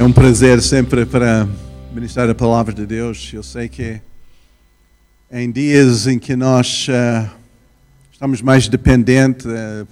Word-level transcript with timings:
É 0.00 0.02
um 0.02 0.12
prazer 0.12 0.62
sempre 0.62 1.04
para 1.04 1.46
ministrar 1.92 2.26
a 2.30 2.34
palavra 2.34 2.72
de 2.72 2.86
Deus. 2.86 3.30
Eu 3.34 3.42
sei 3.42 3.68
que 3.68 4.00
em 5.30 5.52
dias 5.52 6.06
em 6.06 6.18
que 6.18 6.34
nós 6.34 6.86
uh, 6.88 7.30
estamos 8.10 8.40
mais 8.40 8.66
dependentes 8.66 9.44
uh, 9.44 9.86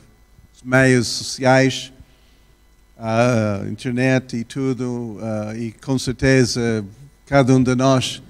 dos 0.50 0.62
meios 0.64 1.06
sociais, 1.08 1.92
a 2.98 3.60
uh, 3.62 3.68
internet 3.68 4.34
e 4.34 4.44
tudo, 4.44 5.18
e 5.58 5.72
com 5.72 5.98
certeza 5.98 6.82
cada 7.26 7.54
um 7.54 7.62
de 7.62 7.74
nós 7.74 8.22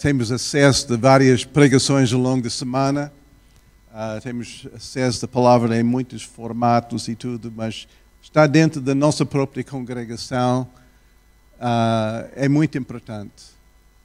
temos 0.00 0.30
acesso 0.30 0.94
a 0.94 0.96
várias 0.96 1.44
pregações 1.44 2.12
ao 2.12 2.20
longo 2.20 2.44
da 2.44 2.50
semana, 2.50 3.12
temos 4.22 4.64
acesso 4.76 5.24
à 5.24 5.28
palavra 5.28 5.76
em 5.76 5.82
muitos 5.82 6.22
formatos 6.22 7.08
e 7.08 7.16
tudo, 7.16 7.52
mas 7.54 7.88
está 8.22 8.46
dentro 8.46 8.80
da 8.80 8.94
nossa 8.94 9.24
própria 9.24 9.64
congregação 9.64 10.68
uh, 11.58 12.28
é 12.34 12.48
muito 12.48 12.78
importante. 12.78 13.44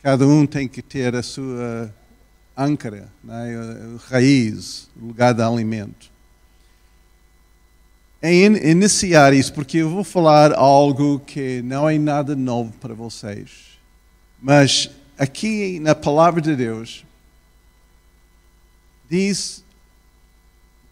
Cada 0.01 0.27
um 0.27 0.45
tem 0.45 0.67
que 0.67 0.81
ter 0.81 1.15
a 1.15 1.23
sua 1.23 1.93
âncora, 2.57 3.09
né? 3.23 3.97
raiz, 4.09 4.89
lugar 4.95 5.33
de 5.33 5.41
alimento. 5.41 6.11
Em 8.21 8.45
iniciar 8.69 9.33
isso, 9.33 9.53
porque 9.53 9.79
eu 9.79 9.89
vou 9.89 10.03
falar 10.03 10.53
algo 10.53 11.19
que 11.19 11.61
não 11.63 11.89
é 11.89 11.97
nada 11.97 12.35
novo 12.35 12.71
para 12.79 12.93
vocês, 12.93 13.77
mas 14.41 14.89
aqui 15.17 15.79
na 15.79 15.93
palavra 15.93 16.39
de 16.39 16.55
Deus 16.55 17.05
diz 19.09 19.63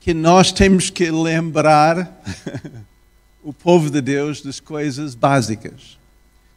que 0.02 0.14
nós 0.14 0.52
temos 0.52 0.90
que 0.90 1.10
lembrar 1.10 2.22
o 3.42 3.54
povo 3.54 3.90
de 3.90 4.02
Deus 4.02 4.42
das 4.42 4.60
coisas 4.60 5.16
básicas. 5.16 6.01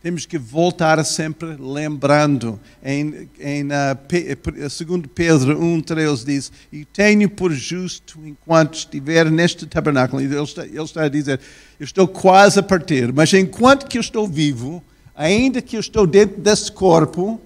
Temos 0.05 0.27
que 0.27 0.37
voltar 0.37 1.03
sempre 1.03 1.57
lembrando. 1.59 2.61
Em, 2.85 3.27
em 3.41 3.65
uh, 3.65 4.69
segundo 4.69 5.09
Pedro 5.09 5.59
1,13 5.59 6.25
diz, 6.27 6.53
e 6.71 6.85
tenho 6.85 7.27
por 7.31 7.51
justo 7.51 8.21
enquanto 8.23 8.75
estiver 8.75 9.31
neste 9.31 9.65
tabernáculo. 9.65 10.21
Ele 10.21 10.39
está, 10.43 10.67
ele 10.67 10.83
está 10.83 11.05
a 11.05 11.09
dizer, 11.09 11.41
eu 11.81 11.85
estou 11.85 12.07
quase 12.07 12.61
a 12.61 12.63
partir, 12.63 13.15
mas 13.15 13.33
enquanto 13.33 13.87
que 13.87 13.97
eu 13.97 14.03
estou 14.03 14.29
vivo, 14.29 14.85
ainda 15.17 15.63
que 15.63 15.75
eu 15.75 15.81
estou 15.81 16.07
dentro 16.07 16.39
desse 16.39 16.71
corpo, 16.71 17.41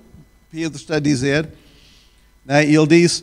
Pedro 0.51 0.77
está 0.77 0.97
a 0.97 1.01
dizer, 1.01 1.49
né, 2.45 2.65
ele 2.65 2.89
diz, 2.89 3.23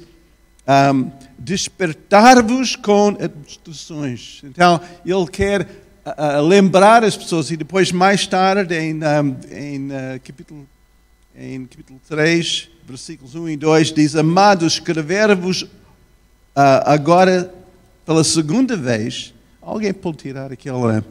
um, 0.66 1.12
despertar-vos 1.38 2.78
com 2.78 3.18
instruções. 3.46 4.42
Então, 4.46 4.80
ele 5.06 5.28
quer 5.28 5.68
a, 6.06 6.40
lembrar 6.40 7.04
as 7.04 7.18
pessoas 7.18 7.50
e 7.50 7.58
depois 7.58 7.92
mais 7.92 8.28
tarde 8.28 8.76
em, 8.76 9.00
em, 9.52 9.88
uh, 9.88 10.20
capítulo, 10.24 10.68
em 11.36 11.66
capítulo 11.66 12.00
3, 12.08 12.70
versículos 12.88 13.34
1 13.34 13.50
e 13.50 13.58
2 13.58 13.94
diz, 13.94 14.16
Amados, 14.16 14.74
escrever-vos 14.74 15.64
uh, 15.64 15.70
agora 16.86 17.52
pela 18.06 18.24
segunda 18.24 18.78
vez, 18.78 19.34
alguém 19.60 19.92
pode 19.92 20.18
tirar 20.18 20.52
aquela, 20.52 21.04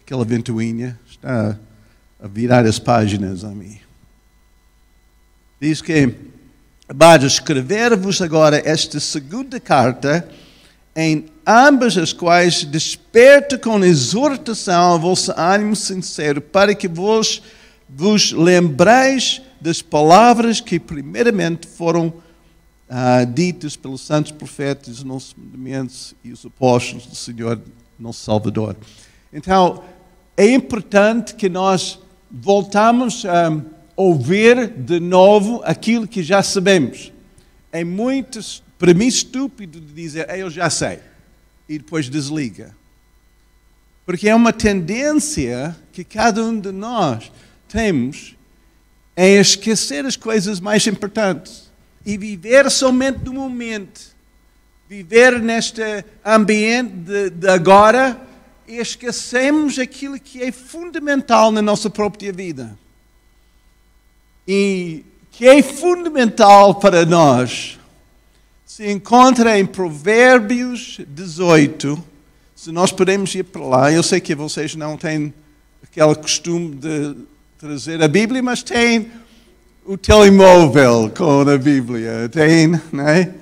aquela 0.00 0.24
ventoinha? 0.24 0.98
Está 1.06 1.58
a 2.20 2.26
virar 2.26 2.64
as 2.64 2.78
páginas 2.78 3.44
a 3.44 3.50
mim. 3.50 3.78
Diz 5.60 5.82
que, 5.82 6.14
amados, 6.88 7.34
escrever-vos 7.34 8.22
agora 8.22 8.62
esta 8.64 8.98
segunda 8.98 9.60
carta 9.60 10.28
em 10.96 11.26
ambas 11.48 11.96
as 11.96 12.12
quais 12.12 12.62
desperta 12.64 13.56
com 13.56 13.82
exortação 13.82 14.96
o 14.96 14.98
vosso 14.98 15.32
ânimo 15.34 15.74
sincero, 15.74 16.42
para 16.42 16.74
que 16.74 16.86
vos, 16.86 17.42
vos 17.88 18.32
lembreis 18.32 19.40
das 19.58 19.80
palavras 19.80 20.60
que 20.60 20.78
primeiramente 20.78 21.66
foram 21.66 22.08
uh, 22.08 23.24
ditas 23.32 23.76
pelos 23.76 24.02
santos 24.02 24.30
profetas, 24.30 24.98
os 24.98 25.04
nossos 25.04 25.34
mandamentos 25.34 26.14
e 26.22 26.32
os 26.32 26.44
apóstolos 26.44 27.06
do 27.06 27.16
Senhor, 27.16 27.58
nosso 27.98 28.20
Salvador. 28.20 28.76
Então, 29.32 29.82
é 30.36 30.46
importante 30.50 31.34
que 31.34 31.48
nós 31.48 31.98
voltamos 32.30 33.24
a 33.24 33.50
ouvir 33.96 34.68
de 34.68 35.00
novo 35.00 35.62
aquilo 35.64 36.06
que 36.06 36.22
já 36.22 36.42
sabemos. 36.42 37.10
É 37.72 37.82
muito 37.82 38.38
para 38.78 38.94
mim, 38.94 39.06
estúpido 39.06 39.80
de 39.80 39.92
dizer, 39.92 40.28
eu 40.38 40.48
já 40.48 40.70
sei, 40.70 41.00
e 41.68 41.78
depois 41.78 42.08
desliga. 42.08 42.74
Porque 44.06 44.28
é 44.28 44.34
uma 44.34 44.52
tendência 44.52 45.76
que 45.92 46.02
cada 46.02 46.42
um 46.42 46.58
de 46.58 46.72
nós 46.72 47.30
temos 47.68 48.36
em 49.16 49.36
esquecer 49.38 50.06
as 50.06 50.16
coisas 50.16 50.60
mais 50.60 50.86
importantes 50.86 51.70
e 52.06 52.16
viver 52.16 52.70
somente 52.70 53.18
do 53.18 53.32
momento. 53.32 54.16
Viver 54.88 55.38
neste 55.40 55.82
ambiente 56.24 56.92
de, 56.92 57.30
de 57.30 57.48
agora 57.48 58.18
e 58.66 58.76
esquecemos 58.76 59.78
aquilo 59.78 60.18
que 60.18 60.42
é 60.42 60.50
fundamental 60.50 61.50
na 61.50 61.60
nossa 61.60 61.90
própria 61.90 62.32
vida. 62.32 62.78
E 64.46 65.04
que 65.30 65.46
é 65.46 65.62
fundamental 65.62 66.76
para 66.76 67.04
nós 67.04 67.77
se 68.78 68.88
encontra 68.92 69.58
em 69.58 69.66
Provérbios 69.66 71.00
18. 71.08 72.00
Se 72.54 72.70
nós 72.70 72.92
podemos 72.92 73.34
ir 73.34 73.42
para 73.42 73.60
lá, 73.60 73.92
eu 73.92 74.04
sei 74.04 74.20
que 74.20 74.36
vocês 74.36 74.76
não 74.76 74.96
têm 74.96 75.34
aquele 75.82 76.14
costume 76.14 76.76
de 76.76 77.16
trazer 77.58 78.00
a 78.00 78.06
Bíblia, 78.06 78.40
mas 78.40 78.62
têm 78.62 79.10
o 79.84 79.98
telemóvel 79.98 81.10
com 81.10 81.40
a 81.40 81.58
Bíblia, 81.58 82.28
tem, 82.28 82.68
né? 82.92 83.34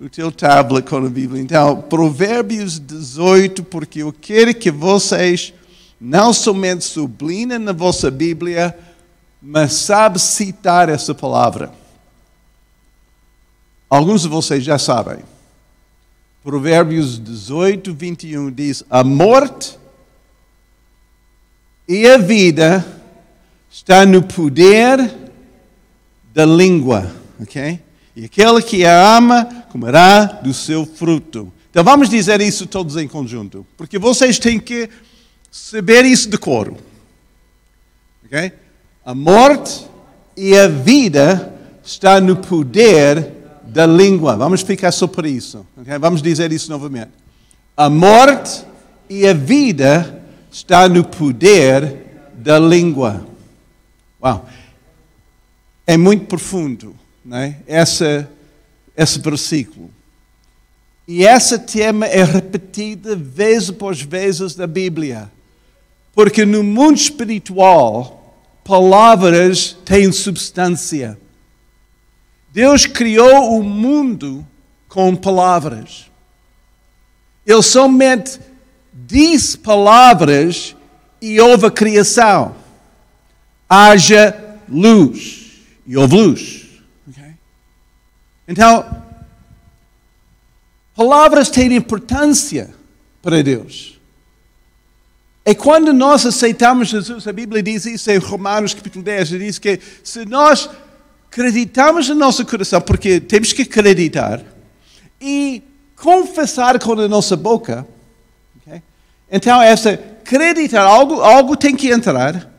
O 0.00 0.08
teu 0.08 0.32
tablet 0.32 0.88
com 0.88 0.96
a 0.96 1.10
Bíblia. 1.10 1.42
Então, 1.42 1.82
Provérbios 1.82 2.80
18, 2.80 3.62
porque 3.64 3.98
eu 3.98 4.14
quero 4.18 4.54
que 4.54 4.70
vocês 4.70 5.52
não 6.00 6.32
somente 6.32 6.86
sublinhem 6.86 7.58
na 7.58 7.74
vossa 7.74 8.10
Bíblia, 8.10 8.74
mas 9.42 9.74
sabem 9.74 10.18
citar 10.18 10.88
essa 10.88 11.14
palavra. 11.14 11.79
Alguns 13.90 14.22
de 14.22 14.28
vocês 14.28 14.62
já 14.62 14.78
sabem. 14.78 15.18
Provérbios 16.44 17.18
18, 17.18 17.92
21 17.92 18.52
diz: 18.52 18.84
A 18.88 19.02
morte 19.02 19.76
e 21.88 22.06
a 22.06 22.16
vida 22.16 22.86
está 23.68 24.06
no 24.06 24.22
poder 24.22 25.12
da 26.32 26.46
língua. 26.46 27.12
Ok? 27.40 27.80
E 28.14 28.24
aquele 28.24 28.62
que 28.62 28.84
a 28.84 29.16
ama 29.16 29.44
comerá 29.70 30.24
do 30.24 30.54
seu 30.54 30.86
fruto. 30.86 31.52
Então 31.68 31.82
vamos 31.82 32.08
dizer 32.08 32.40
isso 32.40 32.68
todos 32.68 32.96
em 32.96 33.08
conjunto, 33.08 33.66
porque 33.76 33.98
vocês 33.98 34.38
têm 34.38 34.60
que 34.60 34.88
saber 35.50 36.04
isso 36.04 36.30
de 36.30 36.38
coro. 36.38 36.76
Ok? 38.24 38.52
A 39.04 39.14
morte 39.16 39.84
e 40.36 40.56
a 40.56 40.68
vida 40.68 41.52
está 41.82 42.20
no 42.20 42.36
poder 42.36 43.39
da 43.70 43.86
língua. 43.86 44.36
Vamos 44.36 44.62
ficar 44.62 44.92
só 44.92 45.06
por 45.06 45.24
isso. 45.24 45.66
Okay? 45.80 45.98
Vamos 45.98 46.20
dizer 46.20 46.52
isso 46.52 46.70
novamente. 46.70 47.10
A 47.76 47.88
morte 47.88 48.64
e 49.08 49.26
a 49.26 49.32
vida 49.32 50.22
está 50.50 50.88
no 50.88 51.04
poder 51.04 52.28
da 52.34 52.58
língua. 52.58 53.26
Uau! 54.22 54.48
É 55.86 55.96
muito 55.96 56.26
profundo, 56.26 56.94
não 57.24 57.38
é? 57.38 57.56
Essa, 57.66 58.28
esse 58.96 59.18
versículo. 59.18 59.90
E 61.06 61.24
esse 61.24 61.58
tema 61.58 62.06
é 62.06 62.22
repetido 62.22 63.16
vez 63.16 63.70
após 63.70 64.00
vezes 64.00 64.54
na 64.56 64.66
Bíblia. 64.66 65.30
Porque 66.12 66.44
no 66.44 66.62
mundo 66.62 66.96
espiritual, 66.96 68.36
palavras 68.64 69.76
têm 69.84 70.12
substância. 70.12 71.18
Deus 72.52 72.86
criou 72.86 73.58
o 73.58 73.62
mundo 73.62 74.46
com 74.88 75.14
palavras. 75.14 76.10
Ele 77.46 77.62
somente 77.62 78.40
disse 78.92 79.56
palavras 79.56 80.76
e 81.20 81.40
houve 81.40 81.66
a 81.66 81.70
criação. 81.70 82.54
Haja 83.68 84.58
luz. 84.68 85.52
E 85.86 85.96
houve 85.96 86.16
luz. 86.16 86.66
Okay? 87.08 87.34
Então, 88.48 89.04
palavras 90.94 91.50
têm 91.50 91.74
importância 91.74 92.74
para 93.22 93.42
Deus. 93.42 94.00
É 95.44 95.54
quando 95.54 95.92
nós 95.92 96.26
aceitamos 96.26 96.88
Jesus, 96.88 97.26
a 97.26 97.32
Bíblia 97.32 97.62
diz 97.62 97.86
isso 97.86 98.10
em 98.10 98.18
Romanos 98.18 98.74
capítulo 98.74 99.04
10, 99.04 99.28
diz 99.30 99.58
que 99.58 99.80
se 100.04 100.24
nós 100.26 100.68
acreditamos 101.30 102.08
no 102.08 102.16
nosso 102.16 102.44
coração, 102.44 102.80
porque 102.80 103.20
temos 103.20 103.52
que 103.52 103.62
acreditar, 103.62 104.42
e 105.20 105.62
confessar 105.94 106.78
com 106.80 106.92
a 106.92 107.06
nossa 107.06 107.36
boca. 107.36 107.86
Okay? 108.56 108.82
Então, 109.30 109.62
essa 109.62 109.90
acreditar, 109.90 110.82
algo, 110.82 111.20
algo 111.20 111.56
tem 111.56 111.76
que 111.76 111.88
entrar, 111.88 112.50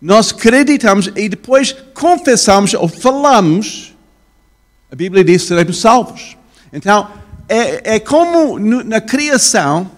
nós 0.00 0.30
acreditamos 0.30 1.10
e 1.16 1.28
depois 1.28 1.72
confessamos 1.92 2.72
ou 2.74 2.88
falamos, 2.88 3.94
a 4.90 4.94
Bíblia 4.94 5.24
diz 5.24 5.42
que 5.42 5.48
seremos 5.48 5.80
salvos. 5.80 6.36
Então, 6.72 7.10
é, 7.48 7.96
é 7.96 8.00
como 8.00 8.58
na 8.58 9.00
criação, 9.00 9.90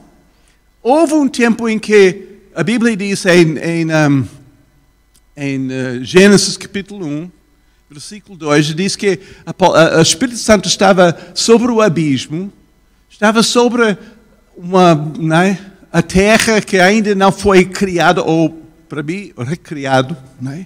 houve 0.82 1.12
um 1.14 1.29
tempo 1.29 1.69
em 1.69 1.79
que 1.79 2.40
a 2.55 2.62
Bíblia 2.62 2.96
diz 2.96 3.26
em, 3.26 3.58
em, 3.58 3.87
um, 3.94 4.26
em 5.37 5.67
uh, 5.67 6.05
Gênesis 6.05 6.56
capítulo 6.56 7.06
1, 7.06 7.31
versículo 7.92 8.38
2, 8.38 8.74
diz 8.74 8.96
que 8.96 9.20
o 9.98 10.00
Espírito 10.00 10.38
Santo 10.38 10.66
estava 10.66 11.14
sobre 11.34 11.70
o 11.70 11.82
abismo, 11.82 12.50
estava 13.10 13.42
sobre 13.42 13.98
uma, 14.56 15.12
é? 15.44 15.58
a 15.92 16.00
terra 16.00 16.62
que 16.62 16.78
ainda 16.78 17.14
não 17.14 17.30
foi 17.30 17.66
criada, 17.66 18.22
ou 18.22 18.48
para 18.88 19.02
mim, 19.02 19.30
recriado, 19.36 20.16
é? 20.48 20.64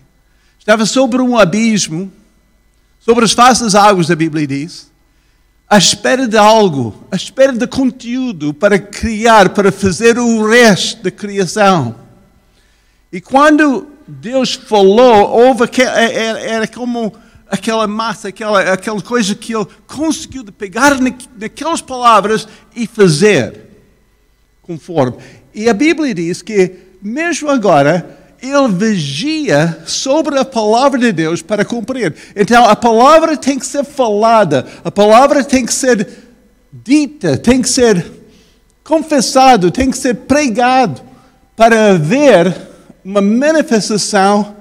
estava 0.56 0.86
sobre 0.86 1.20
um 1.20 1.36
abismo, 1.36 2.12
sobre 3.00 3.24
as 3.24 3.32
faces 3.32 3.72
das 3.72 3.74
águas, 3.74 4.08
a 4.08 4.14
Bíblia 4.14 4.46
diz, 4.46 4.92
à 5.68 5.78
espera 5.78 6.28
de 6.28 6.38
algo, 6.38 7.08
à 7.10 7.16
espera 7.16 7.52
de 7.52 7.66
conteúdo 7.66 8.54
para 8.54 8.78
criar, 8.78 9.48
para 9.48 9.72
fazer 9.72 10.16
o 10.16 10.48
resto 10.48 11.02
da 11.02 11.10
criação. 11.10 11.96
E 13.12 13.20
quando 13.20 13.95
Deus 14.06 14.54
falou, 14.54 15.30
houve 15.30 15.64
era, 15.78 16.00
é, 16.00 16.14
é, 16.14 16.50
era 16.50 16.66
como 16.68 17.12
aquela 17.48 17.86
massa, 17.86 18.28
aquela, 18.28 18.72
aquela 18.72 19.00
coisa 19.00 19.34
que 19.34 19.54
ele 19.54 19.66
conseguiu 19.86 20.44
pegar 20.44 20.96
naquelas 21.36 21.80
palavras 21.80 22.46
e 22.74 22.86
fazer 22.86 23.66
conforme. 24.62 25.16
E 25.54 25.68
a 25.68 25.74
Bíblia 25.74 26.14
diz 26.14 26.42
que, 26.42 26.76
mesmo 27.00 27.48
agora, 27.48 28.18
ele 28.42 28.68
vigia 28.68 29.82
sobre 29.86 30.38
a 30.38 30.44
palavra 30.44 30.98
de 30.98 31.12
Deus 31.12 31.40
para 31.40 31.64
cumprir. 31.64 32.14
Então, 32.34 32.64
a 32.64 32.76
palavra 32.76 33.36
tem 33.36 33.58
que 33.58 33.66
ser 33.66 33.84
falada, 33.84 34.66
a 34.84 34.90
palavra 34.90 35.42
tem 35.42 35.64
que 35.64 35.72
ser 35.72 36.06
dita, 36.72 37.38
tem 37.38 37.62
que 37.62 37.68
ser 37.68 38.04
confessado, 38.84 39.70
tem 39.70 39.90
que 39.90 39.98
ser 39.98 40.14
pregado 40.14 41.00
para 41.56 41.92
haver 41.92 42.65
uma 43.06 43.20
manifestação 43.20 44.56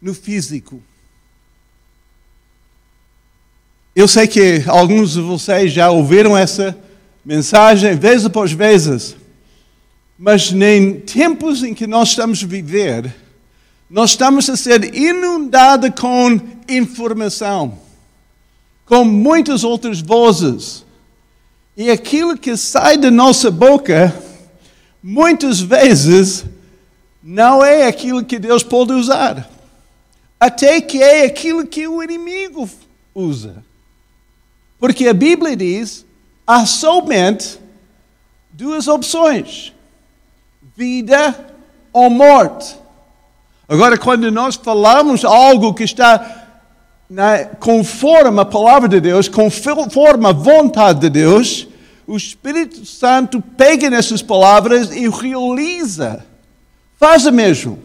no 0.00 0.14
físico. 0.14 0.80
Eu 3.94 4.06
sei 4.06 4.28
que 4.28 4.62
alguns 4.68 5.14
de 5.14 5.20
vocês 5.20 5.72
já 5.72 5.90
ouviram 5.90 6.38
essa 6.38 6.78
mensagem 7.24 7.96
vez 7.96 8.24
após 8.24 8.52
vezes, 8.52 9.16
mas 10.16 10.52
em 10.52 11.00
tempos 11.00 11.64
em 11.64 11.74
que 11.74 11.88
nós 11.88 12.10
estamos 12.10 12.40
a 12.44 12.46
viver, 12.46 13.12
nós 13.90 14.10
estamos 14.10 14.48
a 14.48 14.56
ser 14.56 14.94
inundados 14.94 15.90
com 16.00 16.40
informação, 16.68 17.76
com 18.86 19.04
muitas 19.04 19.64
outras 19.64 20.00
vozes. 20.00 20.86
E 21.76 21.90
aquilo 21.90 22.38
que 22.38 22.56
sai 22.56 22.96
da 22.96 23.10
nossa 23.10 23.50
boca, 23.50 24.14
muitas 25.02 25.60
vezes, 25.60 26.44
não 27.22 27.64
é 27.64 27.86
aquilo 27.86 28.24
que 28.24 28.38
Deus 28.38 28.62
pode 28.62 28.92
usar. 28.92 29.48
Até 30.38 30.80
que 30.80 31.02
é 31.02 31.24
aquilo 31.24 31.66
que 31.66 31.86
o 31.86 32.02
inimigo 32.02 32.68
usa. 33.14 33.62
Porque 34.78 35.06
a 35.06 35.12
Bíblia 35.12 35.54
diz: 35.54 36.06
há 36.46 36.64
somente 36.64 37.58
duas 38.50 38.88
opções: 38.88 39.72
vida 40.76 41.54
ou 41.92 42.08
morte. 42.08 42.76
Agora, 43.68 43.98
quando 43.98 44.30
nós 44.32 44.56
falamos 44.56 45.24
algo 45.24 45.74
que 45.74 45.84
está 45.84 46.48
na, 47.08 47.44
conforme 47.44 48.40
a 48.40 48.44
palavra 48.44 48.88
de 48.88 49.00
Deus, 49.00 49.28
conforme 49.28 50.26
a 50.26 50.32
vontade 50.32 51.00
de 51.00 51.10
Deus, 51.10 51.68
o 52.06 52.16
Espírito 52.16 52.84
Santo 52.86 53.40
pega 53.40 53.90
nessas 53.90 54.22
palavras 54.22 54.90
e 54.90 55.08
realiza, 55.08 56.24
faz 57.00 57.24
o 57.24 57.32
mesmo. 57.32 57.82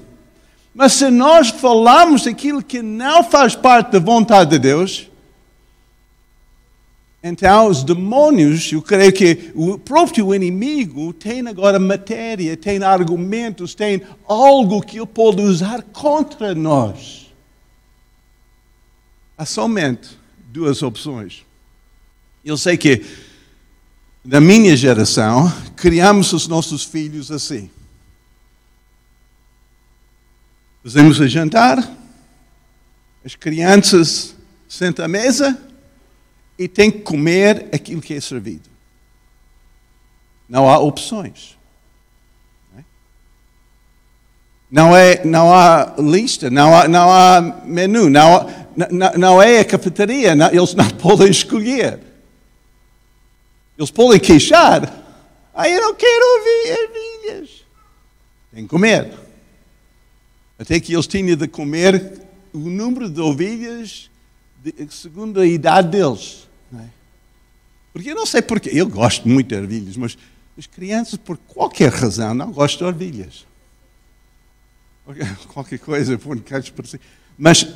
Mas 0.74 0.92
se 0.92 1.10
nós 1.10 1.50
falamos 1.50 2.28
aquilo 2.28 2.62
que 2.62 2.82
não 2.82 3.24
faz 3.24 3.56
parte 3.56 3.94
da 3.94 4.00
vontade 4.00 4.50
de 4.52 4.60
Deus, 4.60 5.10
então, 7.24 7.70
os 7.70 7.82
demônios, 7.82 8.72
eu 8.72 8.84
creio 8.84 9.12
que 9.12 9.52
o 9.56 9.80
próprio 9.80 10.36
inimigo 10.36 11.12
tem 11.12 11.48
agora 11.48 11.80
matéria, 11.80 12.56
tem 12.56 12.84
argumentos, 12.84 13.74
tem 13.74 14.00
algo 14.28 14.80
que 14.80 14.98
ele 14.98 15.08
pode 15.08 15.42
usar 15.42 15.82
contra 15.82 16.54
nós. 16.54 17.34
Há 19.36 19.44
somente 19.44 20.10
duas 20.52 20.84
opções. 20.84 21.44
Eu 22.44 22.58
sei 22.58 22.78
que, 22.78 23.04
na 24.24 24.40
minha 24.40 24.78
geração, 24.78 25.52
criamos 25.76 26.32
os 26.32 26.48
nossos 26.48 26.84
filhos 26.84 27.32
assim. 27.32 27.72
Fazemos 30.86 31.20
a 31.20 31.26
jantar, 31.26 31.80
as 33.26 33.34
crianças 33.34 34.36
sentam 34.70 35.04
à 35.04 35.08
mesa, 35.08 35.60
e 36.60 36.68
tem 36.68 36.92
que 36.92 37.00
comer 37.00 37.70
aquilo 37.74 38.00
que 38.00 38.14
é 38.14 38.22
servido. 38.22 38.70
Não 40.48 40.70
há 40.70 40.78
opções. 40.78 41.58
Não, 44.70 44.96
é, 44.96 45.26
não 45.26 45.52
há 45.52 45.96
lista, 45.98 46.52
não 46.52 46.78
há, 46.78 46.88
não 46.88 47.12
há 47.12 47.42
menu, 47.66 48.08
não, 48.08 48.48
não, 48.92 49.12
não 49.14 49.42
é 49.42 49.62
a 49.62 49.66
cafetaria, 49.66 50.36
não, 50.36 50.52
eles 50.52 50.76
não 50.76 50.88
podem 51.02 51.32
escolher. 51.32 52.00
Eles 53.76 53.90
podem 53.90 54.20
queixar. 54.20 55.04
Ah, 55.52 55.68
eu 55.68 55.82
não 55.82 55.96
quero 55.96 56.26
ouvir 56.38 56.80
ervilhas. 56.84 57.66
Tem 58.54 58.66
que 58.66 58.70
comer. 58.70 59.25
Até 60.58 60.80
que 60.80 60.94
eles 60.94 61.08
tinham 61.08 61.36
de 61.36 61.48
comer 61.48 62.22
o 62.54 62.70
número 62.70 63.10
de 63.10 63.20
ovelhas 63.20 64.10
segundo 64.90 65.40
a 65.40 65.46
idade 65.46 65.90
deles. 65.90 66.48
É? 66.74 66.88
Porque 67.94 68.12
eu 68.12 68.16
não 68.16 68.26
sei 68.26 68.42
porquê, 68.42 68.72
eu 68.74 68.88
gosto 68.88 69.28
muito 69.28 69.48
de 69.48 69.56
ervilhas, 69.56 69.98
mas 69.98 70.18
as 70.58 70.66
crianças, 70.66 71.18
por 71.18 71.38
qualquer 71.38 71.92
razão, 71.92 72.34
não 72.34 72.52
gostam 72.52 72.92
de 72.92 73.06
ervilhas. 73.06 73.46
Qualquer 75.54 75.78
coisa, 75.78 76.18
por 76.18 76.88
si. 76.88 77.00
Mas, 77.38 77.68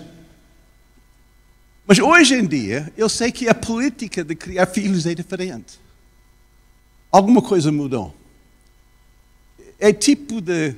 mas 1.86 2.00
hoje 2.00 2.34
em 2.34 2.48
dia, 2.48 2.92
eu 2.98 3.08
sei 3.08 3.32
que 3.32 3.48
a 3.48 3.54
política 3.54 4.24
de 4.24 4.34
criar 4.34 4.66
filhos 4.66 5.06
é 5.06 5.14
diferente. 5.14 5.80
Alguma 7.12 7.40
coisa 7.40 7.72
mudou. 7.72 8.16
É 9.78 9.94
tipo 9.94 10.42
de 10.42 10.76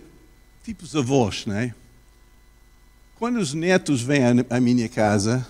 tipos 0.61 0.93
avós, 0.93 1.45
não 1.45 1.55
é? 1.55 1.73
Quando 3.21 3.37
os 3.37 3.53
netos 3.53 4.01
vêm 4.01 4.23
à 4.49 4.59
minha 4.59 4.89
casa, 4.89 5.47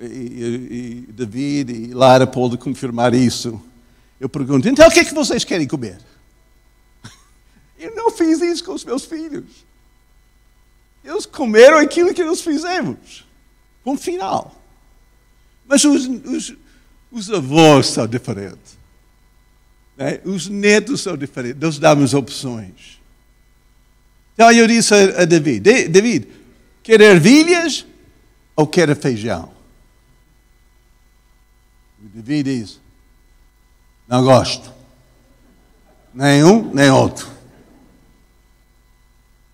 e, 0.00 1.04
e 1.06 1.12
David 1.12 1.72
e 1.72 1.94
Lara 1.94 2.26
podem 2.26 2.58
confirmar 2.58 3.14
isso. 3.14 3.62
Eu 4.18 4.28
pergunto, 4.28 4.68
então 4.68 4.88
o 4.88 4.90
que 4.90 4.98
é 4.98 5.04
que 5.04 5.14
vocês 5.14 5.44
querem 5.44 5.68
comer? 5.68 6.00
Eu 7.78 7.94
não 7.94 8.10
fiz 8.10 8.40
isso 8.40 8.64
com 8.64 8.72
os 8.72 8.84
meus 8.84 9.04
filhos. 9.04 9.64
Eles 11.04 11.24
comeram 11.24 11.78
aquilo 11.78 12.12
que 12.12 12.24
nós 12.24 12.40
fizemos. 12.40 13.24
Ponto 13.84 14.02
final. 14.02 14.60
Mas 15.68 15.84
os, 15.84 16.04
os, 16.04 16.54
os 17.12 17.30
avós 17.30 17.86
são 17.86 18.08
diferentes. 18.08 18.76
Né? 19.96 20.20
Os 20.24 20.48
netos 20.48 21.00
são 21.00 21.16
diferentes. 21.16 21.62
Nós 21.62 21.78
damos 21.78 22.12
opções. 22.12 23.00
Então 24.34 24.50
eu 24.50 24.66
disse 24.66 24.92
a, 24.92 25.22
a 25.22 25.24
David: 25.24 25.60
David, 25.88 26.45
quer 26.86 27.00
ervilhas 27.00 27.84
ou 28.54 28.64
quer 28.64 28.94
feijão? 28.94 29.50
O 32.00 32.08
Davi 32.14 32.44
diz: 32.44 32.80
Não 34.06 34.22
gosto. 34.24 34.72
Nem 36.14 36.44
um, 36.44 36.72
nem 36.72 36.88
outro. 36.88 37.28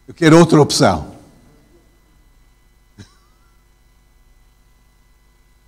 Eu 0.07 0.13
quero 0.13 0.39
outra 0.39 0.61
opção. 0.61 1.17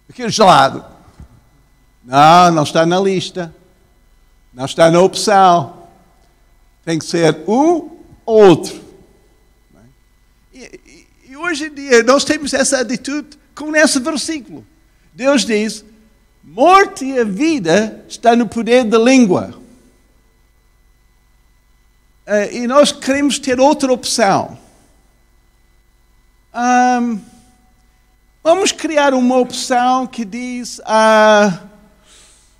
Eu 0.06 0.14
quero 0.14 0.28
gelado. 0.28 0.84
Não, 2.04 2.50
não 2.50 2.62
está 2.62 2.84
na 2.84 3.00
lista. 3.00 3.54
Não 4.52 4.66
está 4.66 4.90
na 4.90 5.00
opção. 5.00 5.88
Tem 6.84 6.98
que 6.98 7.06
ser 7.06 7.42
um 7.48 7.96
ou 8.26 8.44
outro. 8.50 8.83
Hoje 11.54 11.66
em 11.66 11.72
dia 11.72 12.02
nós 12.02 12.24
temos 12.24 12.52
essa 12.52 12.80
atitude 12.80 13.38
com 13.54 13.76
esse 13.76 14.00
versículo. 14.00 14.66
Deus 15.12 15.44
diz: 15.44 15.84
Morte 16.42 17.04
e 17.04 17.24
vida 17.24 18.04
está 18.08 18.34
no 18.34 18.48
poder 18.48 18.82
da 18.82 18.98
língua. 18.98 19.56
Uh, 22.26 22.52
e 22.52 22.66
nós 22.66 22.90
queremos 22.90 23.38
ter 23.38 23.60
outra 23.60 23.92
opção. 23.92 24.58
Ahm, 26.52 27.20
vamos 28.42 28.72
criar 28.72 29.14
uma 29.14 29.36
opção 29.36 30.08
que 30.08 30.24
diz: 30.24 30.80
ah, 30.84 31.68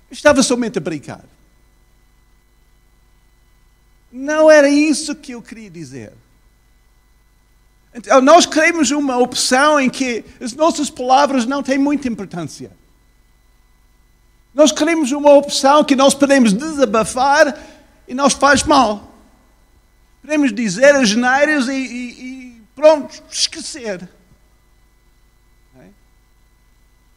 estava 0.09 0.41
somente 0.41 0.77
a 0.77 0.81
brincar. 0.81 1.25
Não 4.09 4.49
era 4.49 4.69
isso 4.69 5.13
que 5.15 5.33
eu 5.33 5.41
queria 5.41 5.69
dizer. 5.69 6.13
Então, 7.95 8.19
nós 8.19 8.45
queremos 8.45 8.91
uma 8.91 9.17
opção 9.17 9.79
em 9.79 9.89
que 9.89 10.25
as 10.41 10.51
nossas 10.51 10.89
palavras 10.89 11.45
não 11.45 11.63
têm 11.63 11.77
muita 11.77 12.09
importância. 12.09 12.69
Nós 14.53 14.73
queremos 14.73 15.13
uma 15.13 15.31
opção 15.31 15.81
que 15.81 15.95
nós 15.95 16.13
podemos 16.13 16.51
desabafar 16.51 17.57
e 18.05 18.13
não 18.13 18.29
faz 18.29 18.63
mal. 18.63 19.15
Podemos 20.21 20.53
dizer 20.53 20.93
as 20.93 21.15
neiras 21.15 21.69
e, 21.69 21.71
e, 21.71 22.21
e 22.21 22.61
pronto, 22.75 23.23
esquecer. 23.31 24.09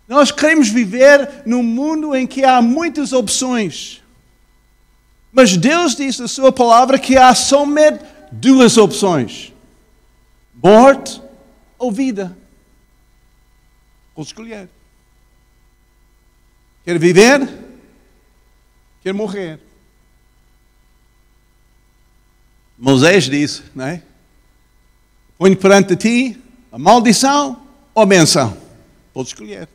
Nós 0.07 0.31
queremos 0.31 0.69
viver 0.69 1.43
num 1.45 1.63
mundo 1.63 2.17
em 2.17 2.27
que 2.27 2.45
há 2.45 2.63
muitas 2.63 3.13
opções. 3.13 4.03
Mas 5.31 5.57
Deus 5.57 5.95
diz 5.95 6.19
na 6.19 6.27
Sua 6.27 6.51
palavra 6.51 6.99
que 6.99 7.17
há 7.19 7.35
somente 7.35 8.03
duas 8.33 8.79
opções: 8.79 9.53
morte 10.63 11.23
ou 11.79 11.93
vida. 11.93 12.37
Vou 14.15 14.25
escolher. 14.25 14.69
Quer 16.85 16.99
viver? 16.99 17.49
Quer 19.03 19.15
morrer? 19.15 19.61
Moisés 22.77 23.25
disse, 23.25 23.63
não 23.75 23.87
é? 23.87 24.03
Ponho 25.37 25.57
perante 25.57 25.97
ti 25.97 26.41
a 26.71 26.79
maldição 26.79 27.63
ou 27.95 28.03
a 28.03 28.07
benção. 28.07 28.57
Pode 29.13 29.29
escolher. 29.29 29.69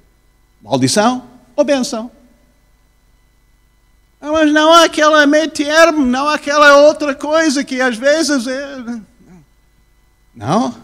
Maldição 0.62 1.30
ou 1.56 1.64
benção. 1.64 2.12
Ah, 4.20 4.32
mas 4.32 4.52
não 4.54 4.72
há 4.74 4.86
aquela 4.86 5.28
meio 5.28 5.50
termo, 5.50 6.06
não 6.06 6.30
há 6.30 6.36
aquela 6.36 6.78
outra 6.78 7.14
coisa 7.14 7.64
que 7.64 7.82
às 7.82 7.98
vezes 7.98 8.48
é... 8.48 9.02
Não. 10.36 10.76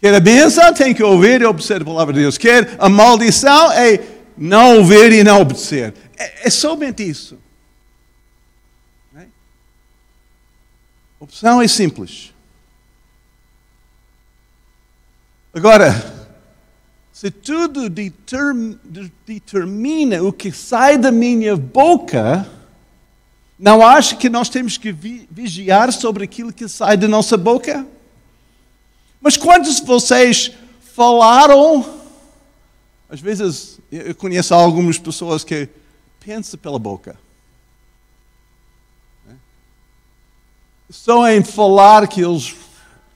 Quer 0.00 0.14
a 0.14 0.20
benção, 0.20 0.72
tem 0.74 0.94
que 0.94 1.02
ouvir 1.02 1.40
e 1.40 1.46
obedecer 1.46 1.82
a 1.82 1.84
palavra 1.84 2.12
de 2.12 2.20
Deus. 2.20 2.36
Quer 2.36 2.76
a 2.78 2.88
maldição, 2.88 3.72
é 3.72 4.00
não 4.36 4.78
ouvir 4.78 5.12
e 5.12 5.24
não 5.24 5.40
obedecer. 5.40 5.94
É, 6.16 6.48
é 6.48 6.50
somente 6.50 7.02
isso. 7.02 7.38
A 9.16 9.24
opção 11.24 11.62
é 11.62 11.68
simples. 11.68 12.34
Agora, 15.54 15.94
se 17.12 17.30
tudo 17.30 17.88
determina 17.88 20.20
o 20.22 20.32
que 20.32 20.52
sai 20.52 20.98
da 20.98 21.12
minha 21.12 21.56
boca, 21.56 22.46
não 23.58 23.86
acho 23.86 24.16
que 24.16 24.28
nós 24.28 24.48
temos 24.48 24.76
que 24.76 24.92
vigiar 24.92 25.92
sobre 25.92 26.24
aquilo 26.24 26.52
que 26.52 26.68
sai 26.68 26.96
da 26.96 27.06
nossa 27.06 27.36
boca? 27.36 27.86
Mas 29.20 29.36
quantos 29.36 29.80
de 29.80 29.86
vocês 29.86 30.50
falaram? 30.94 32.02
Às 33.08 33.20
vezes 33.20 33.78
eu 33.90 34.14
conheço 34.14 34.54
algumas 34.54 34.98
pessoas 34.98 35.44
que 35.44 35.68
pensam 36.20 36.58
pela 36.58 36.78
boca. 36.78 37.16
Só 40.90 41.28
em 41.28 41.42
falar 41.42 42.06
que 42.06 42.20
eles. 42.20 42.54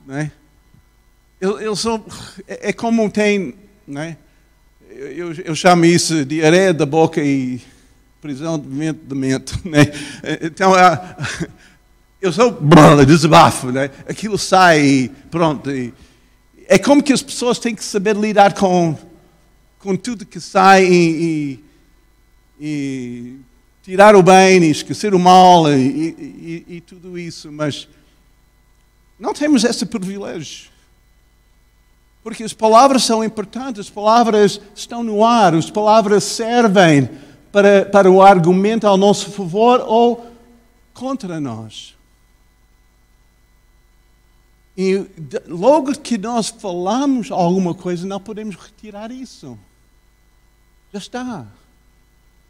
Né? 0.05 0.31
Eles 1.39 1.79
são. 1.79 2.03
É, 2.47 2.69
é 2.69 2.73
como 2.73 3.09
tem. 3.09 3.55
Né? 3.87 4.17
Eu, 4.89 5.33
eu 5.33 5.55
chamo 5.55 5.85
isso 5.85 6.25
de 6.25 6.43
areia 6.43 6.73
da 6.73 6.85
boca 6.85 7.21
e 7.23 7.61
prisão 8.21 8.59
de 8.59 8.67
mente 8.67 8.99
de 9.03 9.15
mente. 9.15 9.53
Né? 9.67 9.85
Então, 10.41 10.73
eu 12.21 12.31
sou 12.31 12.57
desabafo, 13.05 13.71
né? 13.71 13.89
aquilo 14.07 14.37
sai 14.37 15.09
pronto. 15.31 15.69
É 16.67 16.77
como 16.77 17.01
que 17.01 17.13
as 17.13 17.21
pessoas 17.21 17.59
têm 17.59 17.73
que 17.73 17.83
saber 17.83 18.15
lidar 18.15 18.53
com 18.53 18.97
com 19.79 19.95
tudo 19.95 20.25
que 20.25 20.41
sai 20.41 20.85
e, 20.85 21.59
e, 22.59 22.65
e 22.65 23.39
tirar 23.81 24.15
o 24.15 24.21
bem 24.21 24.61
e 24.61 24.69
esquecer 24.69 25.13
o 25.13 25.19
mal 25.19 25.71
e, 25.71 26.65
e, 26.67 26.81
tudo 26.81 27.17
isso, 27.17 27.49
mas 27.51 27.87
não 29.17 29.33
temos 29.33 29.63
esse 29.63 29.85
privilégio. 29.85 30.69
Porque 32.21 32.43
as 32.43 32.51
palavras 32.51 33.03
são 33.03 33.23
importantes, 33.23 33.79
as 33.79 33.89
palavras 33.89 34.59
estão 34.75 35.01
no 35.01 35.23
ar, 35.23 35.55
as 35.55 35.71
palavras 35.71 36.25
servem 36.25 37.09
para, 37.51 37.85
para 37.85 38.11
o 38.11 38.21
argumento 38.21 38.87
ao 38.87 38.97
nosso 38.97 39.31
favor 39.31 39.83
ou 39.85 40.29
contra 40.93 41.39
nós. 41.39 41.95
E 44.77 45.05
logo 45.47 45.97
que 45.99 46.17
nós 46.17 46.47
falamos 46.47 47.31
alguma 47.31 47.73
coisa, 47.73 48.07
não 48.07 48.19
podemos 48.19 48.55
retirar 48.55 49.11
isso. 49.11 49.57
Já 50.93 50.99
está. 50.99 51.45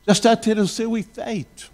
Já 0.05 0.13
está 0.13 0.31
a 0.33 0.37
ter 0.37 0.59
o 0.59 0.67
seu 0.67 0.97
efeito. 0.97 1.71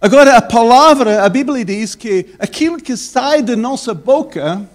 Agora, 0.00 0.36
a 0.36 0.42
palavra, 0.42 1.24
a 1.24 1.28
Bíblia 1.28 1.64
diz 1.64 1.94
que 1.94 2.34
aquilo 2.38 2.78
que 2.78 2.96
sai 2.96 3.42
da 3.42 3.56
nossa 3.56 3.92
boca 3.92 4.66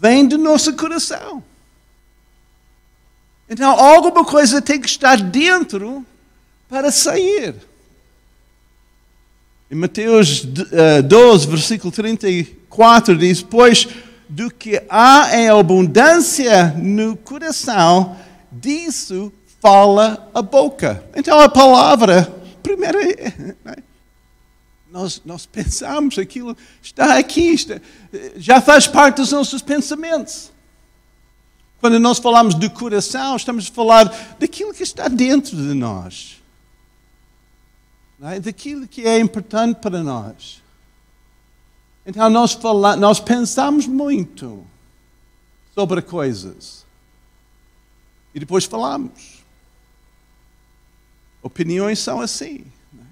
vem 0.00 0.26
do 0.26 0.38
nosso 0.38 0.74
coração. 0.74 1.44
Então, 3.52 3.78
alguma 3.78 4.24
coisa 4.24 4.62
tem 4.62 4.80
que 4.80 4.88
estar 4.88 5.20
dentro 5.20 6.06
para 6.70 6.90
sair. 6.90 7.54
Em 9.70 9.74
Mateus 9.74 10.42
12, 10.42 10.72
eh, 10.72 11.50
versículo 11.50 11.92
34, 11.92 13.14
diz: 13.14 13.42
Pois 13.42 13.86
do 14.26 14.50
que 14.50 14.82
há 14.88 15.36
em 15.36 15.50
abundância 15.50 16.68
no 16.78 17.14
coração, 17.14 18.16
disso 18.50 19.30
fala 19.60 20.30
a 20.32 20.40
boca. 20.40 21.04
Então 21.14 21.38
a 21.38 21.46
palavra, 21.50 22.34
primeiro, 22.62 22.98
né? 22.98 23.76
nós, 24.90 25.20
nós 25.26 25.44
pensamos 25.44 26.18
aquilo, 26.18 26.56
está 26.82 27.18
aqui, 27.18 27.52
está, 27.52 27.78
já 28.34 28.62
faz 28.62 28.86
parte 28.86 29.16
dos 29.16 29.30
nossos 29.30 29.60
pensamentos. 29.60 30.51
Quando 31.82 31.98
nós 31.98 32.20
falamos 32.20 32.54
do 32.54 32.70
coração, 32.70 33.34
estamos 33.34 33.68
a 33.68 33.72
falar 33.72 34.04
daquilo 34.38 34.72
que 34.72 34.84
está 34.84 35.08
dentro 35.08 35.56
de 35.56 35.74
nós. 35.74 36.40
É? 38.22 38.38
Daquilo 38.38 38.86
que 38.86 39.02
é 39.02 39.18
importante 39.18 39.80
para 39.80 40.00
nós. 40.00 40.62
Então 42.06 42.30
nós, 42.30 42.52
fala, 42.52 42.94
nós 42.94 43.18
pensamos 43.18 43.88
muito 43.88 44.64
sobre 45.74 46.00
coisas. 46.02 46.86
E 48.32 48.38
depois 48.38 48.64
falamos. 48.64 49.42
Opiniões 51.42 51.98
são 51.98 52.20
assim. 52.20 52.64
É? 52.96 53.02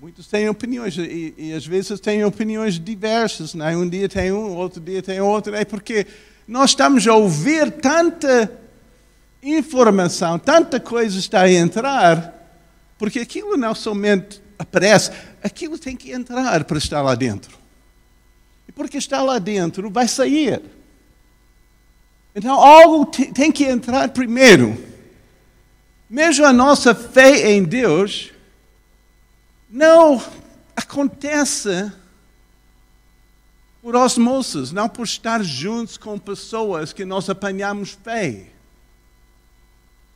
Muitos 0.00 0.26
têm 0.26 0.48
opiniões 0.48 0.98
e, 0.98 1.32
e, 1.38 1.52
às 1.52 1.64
vezes 1.64 2.00
têm 2.00 2.24
opiniões 2.24 2.76
diversas. 2.76 3.54
Né? 3.54 3.76
Um 3.76 3.88
dia 3.88 4.08
tem 4.08 4.32
um, 4.32 4.56
outro 4.56 4.80
dia 4.80 5.00
tem 5.00 5.20
outro. 5.20 5.54
É 5.54 5.64
porque 5.64 6.04
nós 6.48 6.70
estamos 6.70 7.06
a 7.06 7.14
ouvir 7.14 7.70
tanta 7.70 8.50
informação, 9.42 10.38
tanta 10.38 10.80
coisa 10.80 11.18
está 11.18 11.42
a 11.42 11.52
entrar, 11.52 12.34
porque 12.98 13.18
aquilo 13.18 13.54
não 13.58 13.74
somente 13.74 14.40
aparece, 14.58 15.12
aquilo 15.42 15.78
tem 15.78 15.94
que 15.94 16.10
entrar 16.10 16.64
para 16.64 16.78
estar 16.78 17.02
lá 17.02 17.14
dentro. 17.14 17.58
E 18.66 18.72
porque 18.72 18.96
está 18.96 19.20
lá 19.20 19.38
dentro, 19.38 19.90
vai 19.90 20.08
sair. 20.08 20.62
Então, 22.34 22.54
algo 22.54 23.04
tem 23.06 23.52
que 23.52 23.64
entrar 23.64 24.08
primeiro. 24.08 24.82
Mesmo 26.08 26.46
a 26.46 26.52
nossa 26.52 26.94
fé 26.94 27.50
em 27.52 27.62
Deus 27.62 28.32
não 29.68 30.22
acontece 30.74 31.92
por 33.88 33.96
osmoses, 33.96 34.70
não 34.70 34.86
por 34.86 35.04
estar 35.04 35.42
juntos 35.42 35.96
com 35.96 36.18
pessoas 36.18 36.92
que 36.92 37.06
nós 37.06 37.30
apanhamos 37.30 37.92
fé. 38.04 38.42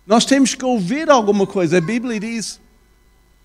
Nós 0.07 0.27
temos 0.27 0.55
que 0.55 0.63
ouvir 0.63 1.09
alguma 1.09 1.47
coisa. 1.47 1.79
A 1.79 1.81
Bíblia 1.81 2.21
diz, 2.21 2.61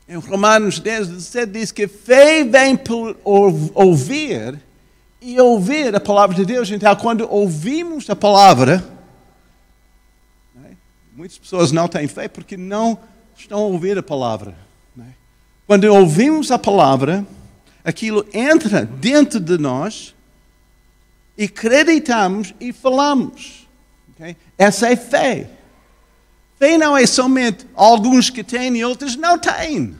em 0.06 0.18
Romanos 0.18 0.82
10, 0.82 1.08
17, 1.08 1.50
diz 1.50 1.72
que 1.72 1.88
fé 1.88 2.44
vem 2.44 2.76
por 2.76 3.16
ouvir 3.24 4.60
e 5.22 5.40
ouvir 5.40 5.96
a 5.96 6.00
palavra 6.02 6.36
de 6.36 6.44
Deus. 6.44 6.70
Então, 6.72 6.94
quando 6.98 7.26
ouvimos 7.32 8.10
a 8.10 8.16
palavra, 8.16 8.84
né, 10.54 10.76
muitas 11.16 11.38
pessoas 11.38 11.72
não 11.72 11.88
têm 11.88 12.06
fé 12.06 12.28
porque 12.28 12.58
não 12.58 13.00
estão 13.34 13.60
a 13.60 13.62
ouvir 13.62 13.98
a 13.98 14.04
palavra. 14.04 14.54
Né? 14.94 15.14
Quando 15.66 15.86
ouvimos 15.86 16.52
a 16.52 16.60
palavra, 16.60 17.26
aquilo 17.82 18.28
entra 18.34 18.84
dentro 18.84 19.40
de 19.40 19.58
nós 19.58 20.17
e 21.38 21.44
acreditamos 21.46 22.54
e 22.60 22.74
falamos. 22.74 23.68
Okay? 24.12 24.36
Essa 24.58 24.90
é 24.90 24.96
fé. 24.96 25.50
Fé 26.58 26.78
não 26.78 26.98
é 26.98 27.06
somente 27.06 27.68
alguns 27.76 28.30
que 28.30 28.44
têm 28.44 28.78
e 28.78 28.84
outros 28.84 29.16
não 29.16 29.38
têm. 29.38 29.96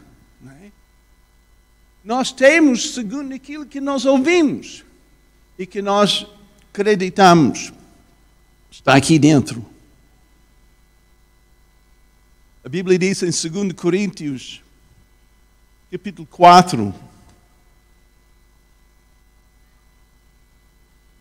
É? 0.48 0.72
Nós 2.04 2.32
temos 2.32 2.96
segundo 2.96 3.34
aquilo 3.34 3.66
que 3.66 3.80
nós 3.80 4.06
ouvimos 4.06 4.84
e 5.60 5.68
que 5.68 5.82
nós 5.82 6.26
acreditamos. 6.72 7.72
Está 8.72 8.96
aqui 8.96 9.20
dentro. 9.20 9.64
A 12.64 12.70
Bíblia 12.70 12.98
diz 12.98 13.22
em 13.22 13.50
2 13.50 13.74
Coríntios, 13.74 14.62
capítulo 15.92 16.28
4, 16.30 16.94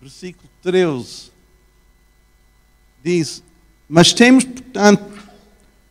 versículo 0.06 0.48
13, 0.62 1.32
diz: 3.02 3.42
Mas 3.88 4.12
temos, 4.12 4.44
portanto, 4.44 5.04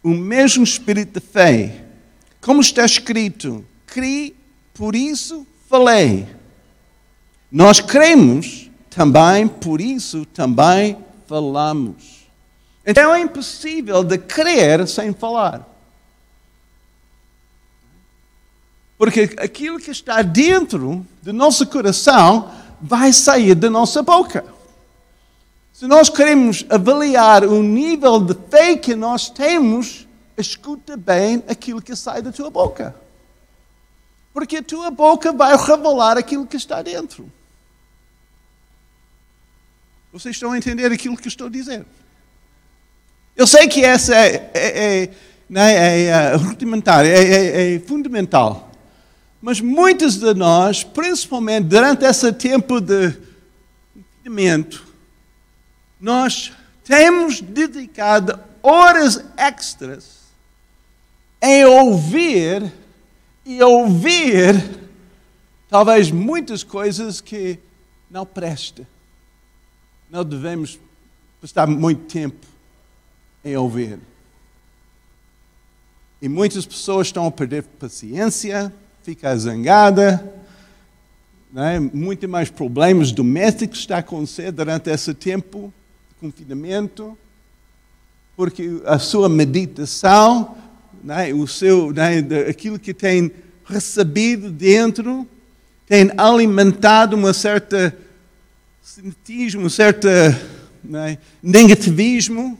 o 0.01 0.09
mesmo 0.11 0.63
espírito 0.63 1.19
de 1.19 1.25
fé, 1.25 1.83
como 2.39 2.61
está 2.61 2.85
escrito: 2.85 3.65
Criei, 3.85 4.33
por 4.73 4.95
isso 4.95 5.45
falei. 5.67 6.25
Nós 7.51 7.81
cremos 7.81 8.71
também, 8.89 9.49
por 9.49 9.81
isso 9.81 10.25
também 10.27 10.97
falamos. 11.27 12.25
Então 12.85 13.13
é 13.13 13.19
impossível 13.19 14.01
de 14.01 14.17
crer 14.17 14.87
sem 14.87 15.13
falar. 15.13 15.67
Porque 18.97 19.35
aquilo 19.37 19.77
que 19.77 19.91
está 19.91 20.21
dentro 20.21 21.05
do 21.21 21.33
nosso 21.33 21.67
coração 21.67 22.49
vai 22.85 23.11
sair 23.11 23.55
da 23.55 23.69
nossa 23.69 24.03
boca. 24.03 24.45
Se 25.73 25.87
nós 25.87 26.07
queremos 26.07 26.65
avaliar 26.69 27.43
o 27.43 27.61
nível 27.61 28.19
de 28.19 28.35
fé 28.49 28.77
que 28.77 28.95
nós 28.95 29.29
temos, 29.29 30.07
escuta 30.37 30.95
bem 30.95 31.43
aquilo 31.47 31.81
que 31.81 31.95
sai 31.95 32.21
da 32.21 32.31
tua 32.31 32.49
boca. 32.49 32.95
Porque 34.33 34.57
a 34.57 34.63
tua 34.63 34.91
boca 34.91 35.33
vai 35.33 35.55
revelar 35.57 36.17
aquilo 36.17 36.45
que 36.45 36.57
está 36.57 36.81
dentro. 36.81 37.29
Vocês 40.13 40.35
estão 40.35 40.51
a 40.51 40.57
entender 40.57 40.91
aquilo 40.91 41.17
que 41.17 41.27
estou 41.27 41.49
dizer? 41.49 41.85
Eu 43.35 43.47
sei 43.47 43.67
que 43.67 43.83
essa 43.83 44.15
é, 44.15 44.51
é, 44.53 45.03
é, 45.03 45.09
é, 45.53 46.03
é 46.03 46.35
rudimentar, 46.35 47.05
é, 47.05 47.09
é, 47.09 47.75
é 47.75 47.79
fundamental. 47.79 48.64
Mas 49.41 49.61
muitos 49.61 50.17
de 50.17 50.33
nós, 50.33 50.83
principalmente 50.83 51.65
durante 51.65 52.03
esse 52.05 52.31
tempo 52.33 52.79
de 52.81 53.15
confinamento, 54.23 54.85
nós 55.99 56.51
temos 56.83 57.41
dedicado 57.41 58.39
horas 58.61 59.23
extras 59.37 60.25
em 61.41 61.65
ouvir 61.65 62.73
e 63.45 63.61
ouvir 63.61 64.55
talvez 65.69 66.09
muitas 66.09 66.63
coisas 66.63 67.21
que 67.21 67.59
não 68.09 68.25
prestam. 68.25 68.85
Não 70.09 70.23
devemos 70.23 70.79
prestar 71.39 71.67
muito 71.67 72.11
tempo 72.11 72.45
em 73.43 73.55
ouvir. 73.55 73.99
E 76.21 76.27
muitas 76.27 76.65
pessoas 76.65 77.07
estão 77.07 77.27
a 77.27 77.31
perder 77.31 77.63
paciência, 77.63 78.73
fica 79.05 79.37
zangada, 79.37 80.33
né? 81.53 81.79
muito 81.79 82.27
mais 82.27 82.49
problemas 82.49 83.11
domésticos 83.11 83.77
está 83.77 83.97
a 83.97 83.99
acontecer 83.99 84.51
durante 84.51 84.89
esse 84.89 85.13
tempo 85.13 85.71
de 86.09 86.15
confinamento, 86.15 87.15
porque 88.35 88.81
a 88.83 88.97
sua 88.97 89.29
meditação, 89.29 90.57
né? 91.03 91.31
o 91.31 91.45
seu, 91.45 91.93
né? 91.93 92.17
aquilo 92.49 92.79
que 92.79 92.95
tem 92.95 93.31
recebido 93.63 94.49
dentro, 94.49 95.27
tem 95.85 96.09
alimentado 96.17 97.15
uma 97.15 97.31
certa 97.31 97.95
cinetismo, 98.81 99.67
um 99.67 99.69
certo 99.69 100.07
né? 100.83 101.19
negativismo, 101.43 102.57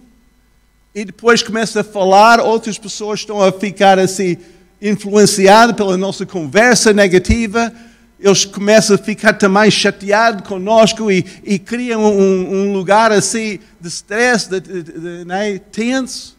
e 0.93 1.05
depois 1.05 1.41
começa 1.41 1.81
a 1.81 1.83
falar, 1.83 2.39
outras 2.39 2.77
pessoas 2.77 3.21
estão 3.21 3.41
a 3.41 3.51
ficar 3.51 3.97
assim 3.97 4.37
influenciados 4.81 5.75
pela 5.75 5.97
nossa 5.97 6.25
conversa 6.25 6.93
negativa, 6.93 7.73
eles 8.19 8.45
começam 8.45 8.95
a 8.95 8.99
ficar 8.99 9.33
também 9.33 9.69
chateados 9.69 10.47
conosco 10.47 11.11
e, 11.11 11.25
e 11.43 11.59
criam 11.59 12.03
um, 12.03 12.53
um, 12.53 12.73
lugar 12.73 13.11
assim 13.11 13.59
de 13.79 13.87
stress, 13.87 14.49
de, 14.49 14.59
de, 14.59 14.83
de, 14.83 15.25
né, 15.25 15.59
tenso. 15.59 16.37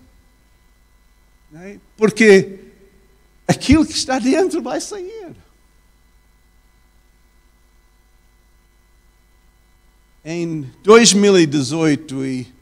Né? 1.50 1.78
Porque 1.96 2.60
aquilo 3.46 3.84
que 3.84 3.92
está 3.92 4.18
dentro 4.18 4.62
vai 4.62 4.80
sair. 4.80 5.34
Em 10.24 10.68
2018, 10.82 12.26
e 12.26 12.52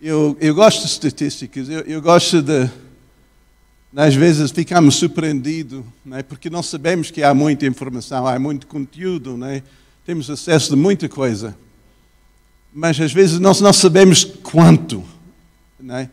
eu, 0.00 0.36
eu 0.40 0.54
gosto 0.54 0.80
de 0.80 0.86
estatísticas, 0.88 1.68
eu, 1.68 1.80
eu 1.82 2.02
gosto 2.02 2.42
de 2.42 2.68
às 3.96 4.14
vezes 4.14 4.50
ficamos 4.50 4.96
surpreendidos, 4.96 5.82
né? 6.04 6.22
porque 6.22 6.50
nós 6.50 6.66
sabemos 6.66 7.10
que 7.10 7.22
há 7.22 7.32
muita 7.32 7.64
informação, 7.64 8.26
há 8.26 8.38
muito 8.38 8.66
conteúdo, 8.66 9.38
né? 9.38 9.62
temos 10.04 10.28
acesso 10.28 10.74
a 10.74 10.76
muita 10.76 11.08
coisa. 11.08 11.56
Mas 12.74 13.00
às 13.00 13.10
vezes 13.10 13.38
nós 13.38 13.58
não 13.62 13.72
sabemos 13.72 14.22
quanto 14.22 15.02
né? 15.80 16.10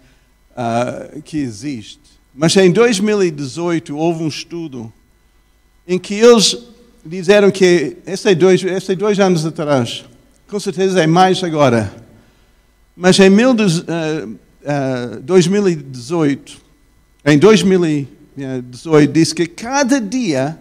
uh, 0.52 1.22
que 1.24 1.38
existe. 1.38 2.00
Mas 2.34 2.56
em 2.56 2.72
2018 2.72 3.98
houve 3.98 4.24
um 4.24 4.30
estudo 4.30 4.92
em 5.86 6.00
que 6.00 6.14
eles 6.14 6.58
disseram 7.06 7.52
que, 7.52 7.98
esse 8.08 8.30
é 8.30 8.34
dois, 8.34 8.64
esse 8.64 8.94
é 8.94 8.96
dois 8.96 9.20
anos 9.20 9.46
atrás, 9.46 10.06
com 10.48 10.58
certeza 10.58 11.04
é 11.04 11.08
mais 11.08 11.44
agora, 11.44 11.94
mas 12.96 13.20
em 13.20 13.30
mil, 13.30 13.52
uh, 13.52 13.56
uh, 13.56 15.20
2018 15.22 16.63
em 17.26 17.38
2018, 17.38 19.12
diz 19.12 19.32
que 19.32 19.48
cada 19.48 20.02
dia 20.02 20.60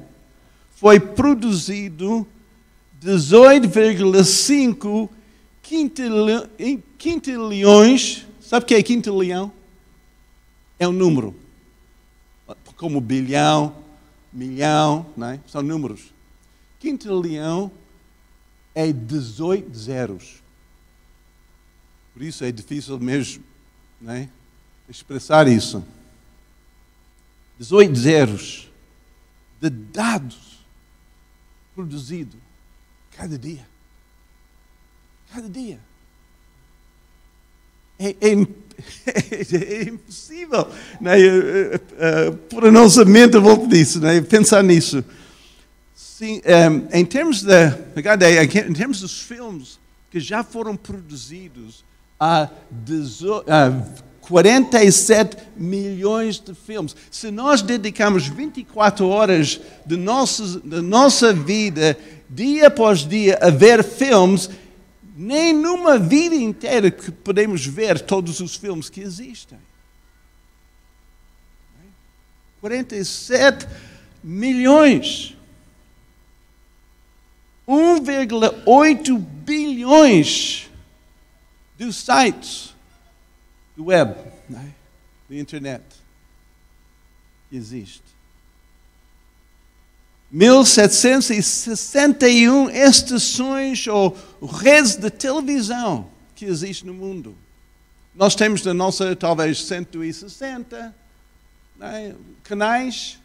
foi 0.71 1.01
produzido 1.01 2.27
18,5 3.03 5.09
quintilhões. 6.99 8.27
Sabe 8.41 8.65
o 8.65 8.67
que 8.67 8.75
é 8.75 8.83
quintilhão? 8.83 9.51
É 10.79 10.87
um 10.87 10.93
número. 10.93 11.35
Como 12.77 13.01
bilhão, 13.01 13.75
milhão, 14.33 15.07
não 15.17 15.29
é? 15.29 15.41
são 15.47 15.63
números. 15.63 16.13
Quintilhão 16.79 17.73
é 18.75 18.93
18 18.93 19.75
zeros. 19.77 20.43
Por 22.13 22.23
isso 22.23 22.45
é 22.45 22.53
difícil 22.53 22.99
mesmo 22.99 23.43
não 24.01 24.13
é? 24.13 24.29
expressar 24.89 25.49
isso. 25.49 25.83
18 27.63 27.95
zeros 27.97 28.73
de 29.61 29.71
dados 29.71 30.67
produzidos 31.77 32.41
cada 33.17 33.39
dia. 33.39 33.65
Cada 35.33 35.49
dia. 35.49 35.79
É, 38.01 38.17
é, 38.21 38.33
é 39.79 39.83
impossível 39.85 40.69
né? 41.01 41.15
por 42.51 42.67
a 42.67 42.73
nossa 42.73 43.05
mente, 43.05 43.37
eu 43.37 43.43
volto 43.43 43.69
disso, 43.69 44.01
né? 44.01 44.21
pensar 44.23 44.65
nisso. 44.65 45.05
Sim, 45.95 46.41
um, 46.45 46.99
em 46.99 47.05
termos 47.05 47.43
de, 47.43 47.69
em 48.69 48.73
termos 48.73 49.01
dos 49.01 49.21
filmes 49.21 49.79
que 50.11 50.19
já 50.19 50.43
foram 50.43 50.77
produzidos 50.77 51.85
há 52.19 52.51
47 54.23 55.37
milhões 55.57 56.39
de 56.39 56.55
filmes. 56.55 56.95
Se 57.11 57.31
nós 57.31 57.61
dedicamos 57.61 58.27
24 58.27 59.07
horas 59.09 59.61
de, 59.85 59.97
nosso, 59.97 60.61
de 60.61 60.81
nossa 60.81 61.33
vida, 61.33 61.99
dia 62.31 62.69
após 62.69 63.01
dia, 63.07 63.39
a 63.43 63.51
ver 63.51 63.83
filmes, 63.83 64.49
nem 65.17 65.53
numa 65.53 65.99
vida 65.99 66.35
inteira 66.35 66.91
que 66.91 67.11
podemos 67.11 67.67
ver 67.67 68.01
todos 68.01 68.41
os 68.41 68.57
filmes 68.57 68.89
que 68.89 69.01
existem. 69.01 69.59
47 72.61 73.67
milhões. 74.23 75.37
1,8 77.69 79.19
bilhões 79.19 80.71
dos 81.77 81.97
sites 81.97 82.73
do 83.77 83.87
web, 83.87 84.15
né? 84.49 84.73
da 85.29 85.37
internet, 85.37 85.85
que 87.49 87.57
existe. 87.57 88.13
1761 90.31 92.71
estações 92.71 93.87
ou 93.87 94.17
redes 94.43 94.97
de 94.97 95.11
televisão 95.11 96.11
que 96.35 96.47
existem 96.47 96.87
no 96.87 96.95
mundo. 96.95 97.37
Nós 98.15 98.35
temos 98.35 98.65
na 98.65 98.73
nossa, 98.73 99.15
talvez, 99.15 99.63
160 99.65 100.97
né, 101.77 102.17
canais, 102.43 103.21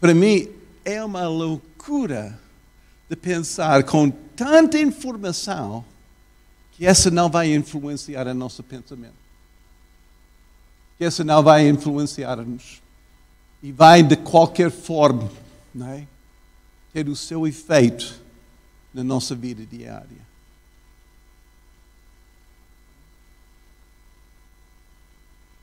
Para 0.00 0.14
mim 0.14 0.48
é 0.84 1.02
uma 1.02 1.26
loucura 1.26 2.38
de 3.08 3.16
pensar 3.16 3.84
com 3.84 4.10
tanta 4.10 4.78
informação 4.78 5.84
que 6.72 6.84
essa 6.84 7.10
não 7.10 7.30
vai 7.30 7.54
influenciar 7.54 8.26
o 8.26 8.34
nosso 8.34 8.62
pensamento. 8.62 9.14
Que 10.98 11.04
essa 11.04 11.24
não 11.24 11.42
vai 11.42 11.68
influenciar-nos. 11.68 12.82
E 13.62 13.72
vai, 13.72 14.02
de 14.02 14.16
qualquer 14.16 14.70
forma, 14.70 15.30
é? 15.80 16.04
ter 16.92 17.08
o 17.08 17.16
seu 17.16 17.46
efeito 17.46 18.20
na 18.92 19.02
nossa 19.02 19.34
vida 19.34 19.64
diária. 19.64 20.33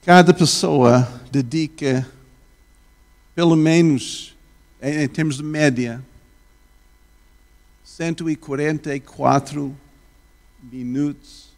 Cada 0.04 0.34
pessoa 0.34 1.08
dedica, 1.32 2.10
pelo 3.36 3.56
menos 3.56 4.36
em 4.82 5.08
termos 5.08 5.38
de 5.38 5.44
média, 5.44 6.04
144 7.84 9.78
minutos 10.64 11.52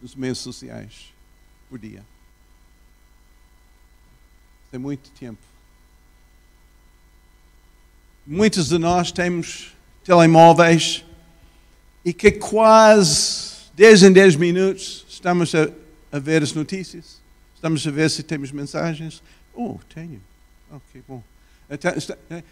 nos 0.00 0.14
meios 0.14 0.38
sociais 0.38 1.12
por 1.68 1.80
dia. 1.80 2.04
É 4.72 4.78
muito 4.78 5.10
tempo. 5.10 5.42
Muitos 8.24 8.68
de 8.68 8.78
nós 8.78 9.10
temos 9.10 9.74
telemóveis 10.04 11.04
e 12.04 12.12
que 12.12 12.30
quase 12.30 13.52
10 13.74 14.04
em 14.04 14.12
10 14.12 14.36
minutos 14.36 15.04
estamos 15.08 15.52
a, 15.56 15.68
a 16.12 16.20
ver 16.20 16.40
as 16.44 16.52
notícias. 16.52 17.23
Estamos 17.64 17.86
a 17.86 17.90
ver 17.90 18.10
se 18.10 18.22
temos 18.22 18.52
mensagens. 18.52 19.22
Oh, 19.54 19.78
tenho. 19.94 20.20
Ok, 20.70 21.02
bom. 21.08 21.22
Né, 22.28 22.44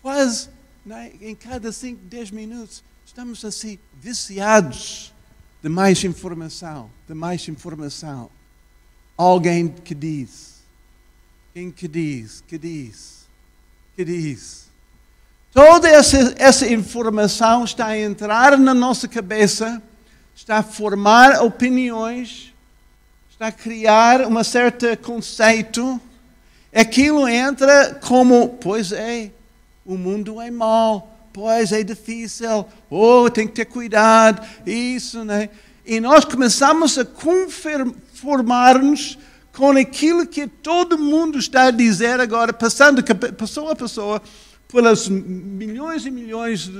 quase 0.00 0.48
né, 0.86 1.12
em 1.20 1.34
cada 1.34 1.70
5, 1.70 2.02
10 2.06 2.30
minutos 2.30 2.82
estamos 3.04 3.44
assim 3.44 3.78
viciados 4.00 5.12
de 5.62 5.68
mais 5.68 6.02
informação, 6.02 6.90
de 7.06 7.12
mais 7.12 7.46
informação. 7.46 8.30
Alguém 9.18 9.68
que 9.68 9.94
diz, 9.94 10.62
quem 11.52 11.70
que 11.70 11.86
diz, 11.86 12.42
que 12.48 12.56
diz, 12.56 13.28
que 13.94 14.02
diz. 14.02 14.70
Toda 15.52 15.90
essa, 15.90 16.34
essa 16.38 16.66
informação 16.66 17.64
está 17.64 17.88
a 17.88 17.98
entrar 17.98 18.56
na 18.58 18.72
nossa 18.72 19.06
cabeça, 19.06 19.82
está 20.34 20.56
a 20.56 20.62
formar 20.62 21.42
opiniões, 21.42 22.51
está 23.42 23.48
a 23.48 23.52
criar 23.52 24.28
um 24.28 24.44
certo 24.44 24.96
conceito, 24.98 26.00
aquilo 26.72 27.26
entra 27.26 27.98
como, 28.00 28.50
pois 28.60 28.92
é, 28.92 29.32
o 29.84 29.96
mundo 29.96 30.40
é 30.40 30.48
mau, 30.48 31.18
pois 31.32 31.72
é 31.72 31.82
difícil, 31.82 32.64
oh, 32.88 33.28
tem 33.28 33.48
que 33.48 33.54
ter 33.54 33.64
cuidado, 33.64 34.46
isso, 34.64 35.24
né? 35.24 35.48
E 35.84 35.98
nós 35.98 36.24
começamos 36.24 36.96
a 36.96 37.04
conformar-nos 37.04 39.18
com 39.52 39.72
aquilo 39.72 40.24
que 40.24 40.46
todo 40.46 40.96
mundo 40.96 41.36
está 41.36 41.64
a 41.64 41.72
dizer 41.72 42.20
agora, 42.20 42.52
passando 42.52 43.02
pessoa 43.02 43.72
a 43.72 43.76
pessoa, 43.76 44.22
pelas 44.68 45.08
milhões 45.08 46.06
e 46.06 46.12
milhões 46.12 46.70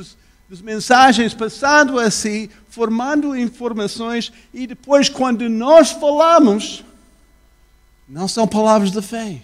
de 0.48 0.62
mensagens 0.62 1.34
passando 1.34 1.98
assim, 1.98 2.48
formando 2.72 3.36
informações, 3.36 4.32
e 4.52 4.66
depois, 4.66 5.06
quando 5.06 5.46
nós 5.46 5.90
falamos, 5.90 6.82
não 8.08 8.26
são 8.26 8.48
palavras 8.48 8.90
de 8.90 9.02
fé, 9.02 9.42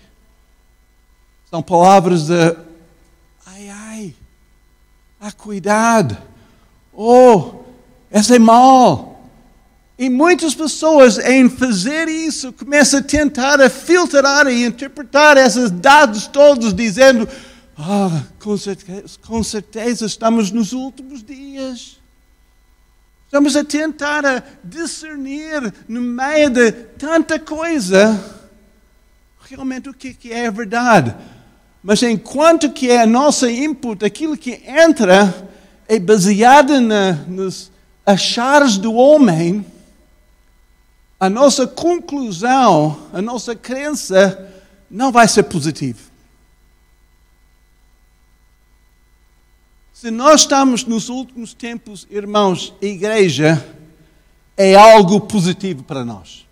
são 1.50 1.62
palavras 1.62 2.28
de 2.28 2.56
ai, 3.46 3.68
ai, 3.68 4.14
ah, 5.20 5.30
cuidado, 5.30 6.16
oh, 6.90 7.64
esse 8.10 8.34
é 8.34 8.38
mal. 8.38 9.20
E 9.98 10.08
muitas 10.08 10.54
pessoas, 10.54 11.18
em 11.18 11.50
fazer 11.50 12.08
isso, 12.08 12.50
começam 12.54 13.00
a 13.00 13.02
tentar 13.02 13.60
a 13.60 13.68
filtrar 13.68 14.46
e 14.46 14.64
interpretar 14.64 15.36
esses 15.36 15.70
dados 15.70 16.26
todos, 16.28 16.72
dizendo 16.72 17.28
ah, 17.76 18.22
com 18.40 18.56
certeza, 18.56 19.18
com 19.26 19.42
certeza 19.42 20.06
estamos 20.06 20.50
nos 20.50 20.72
últimos 20.72 21.22
dias. 21.22 21.97
Estamos 23.28 23.54
a 23.56 23.62
tentar 23.62 24.24
a 24.24 24.42
discernir 24.64 25.70
no 25.86 26.00
meio 26.00 26.48
de 26.48 26.72
tanta 26.72 27.38
coisa 27.38 28.18
realmente 29.50 29.90
o 29.90 29.92
que, 29.92 30.14
que 30.14 30.32
é 30.32 30.46
a 30.46 30.50
verdade. 30.50 31.14
Mas 31.82 32.02
enquanto 32.02 32.72
que 32.72 32.90
é 32.90 33.02
a 33.02 33.06
nossa 33.06 33.52
input, 33.52 34.02
aquilo 34.02 34.34
que 34.34 34.62
entra 34.66 35.46
é 35.86 35.98
baseado 35.98 36.80
na, 36.80 37.12
nos 37.26 37.70
achares 38.06 38.78
do 38.78 38.94
homem, 38.94 39.64
a 41.20 41.28
nossa 41.28 41.66
conclusão, 41.66 43.08
a 43.12 43.20
nossa 43.20 43.54
crença 43.54 44.50
não 44.90 45.12
vai 45.12 45.28
ser 45.28 45.42
positiva. 45.42 46.07
Se 50.00 50.12
nós 50.12 50.42
estamos 50.42 50.84
nos 50.84 51.08
últimos 51.08 51.52
tempos, 51.52 52.06
irmãos, 52.08 52.72
a 52.80 52.87
igreja 52.87 53.66
é 54.56 54.76
algo 54.76 55.22
positivo 55.22 55.82
para 55.82 56.04
nós. 56.04 56.46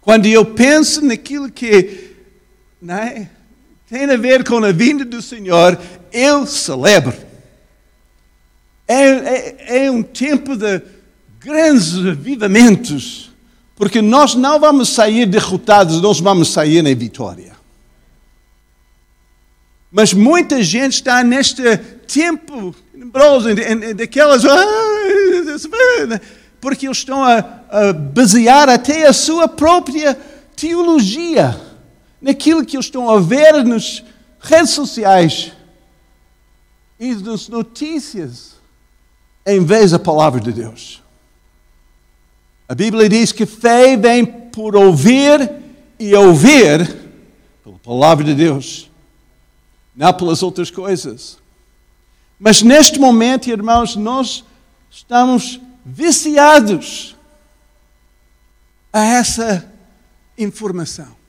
Quando 0.00 0.26
eu 0.26 0.44
penso 0.44 1.04
naquilo 1.04 1.50
que 1.50 2.14
é, 2.88 3.26
tem 3.88 4.04
a 4.04 4.16
ver 4.16 4.44
com 4.44 4.64
a 4.64 4.70
vinda 4.70 5.04
do 5.04 5.20
Senhor, 5.20 5.76
eu 6.12 6.46
celebro. 6.46 7.16
É, 8.86 9.02
é, 9.02 9.86
é 9.86 9.90
um 9.90 10.04
tempo 10.04 10.54
de 10.54 10.80
grandes 11.40 11.96
avivamentos, 11.96 13.32
porque 13.74 14.00
nós 14.00 14.36
não 14.36 14.60
vamos 14.60 14.90
sair 14.90 15.26
derrotados, 15.26 16.00
nós 16.00 16.20
vamos 16.20 16.52
sair 16.52 16.86
em 16.86 16.94
vitória. 16.94 17.59
Mas 19.90 20.12
muita 20.12 20.62
gente 20.62 20.94
está 20.94 21.24
neste 21.24 21.62
tempo 22.06 22.74
daquelas. 23.96 24.44
Ah, 24.44 26.20
porque 26.60 26.86
eles 26.86 26.98
estão 26.98 27.24
a, 27.24 27.38
a 27.70 27.92
basear 27.92 28.68
até 28.68 29.06
a 29.06 29.12
sua 29.12 29.48
própria 29.48 30.14
teologia 30.54 31.58
naquilo 32.20 32.64
que 32.64 32.76
eles 32.76 32.86
estão 32.86 33.08
a 33.08 33.18
ver 33.18 33.64
nas 33.64 34.04
redes 34.38 34.70
sociais 34.70 35.52
e 36.98 37.14
nas 37.14 37.48
notícias, 37.48 38.56
em 39.46 39.64
vez 39.64 39.92
da 39.92 39.98
palavra 39.98 40.38
de 40.38 40.52
Deus. 40.52 41.02
A 42.68 42.74
Bíblia 42.74 43.08
diz 43.08 43.32
que 43.32 43.46
fé 43.46 43.96
vem 43.96 44.24
por 44.24 44.76
ouvir 44.76 45.50
e 45.98 46.14
ouvir 46.14 46.94
pela 47.64 47.78
palavra 47.78 48.22
de 48.22 48.34
Deus, 48.34 48.89
não 49.94 50.12
pelas 50.12 50.42
outras 50.42 50.70
coisas. 50.70 51.38
Mas 52.38 52.62
neste 52.62 52.98
momento, 52.98 53.50
irmãos, 53.50 53.96
nós 53.96 54.44
estamos 54.90 55.60
viciados 55.84 57.16
a 58.92 59.04
essa 59.04 59.72
informação. 60.36 61.20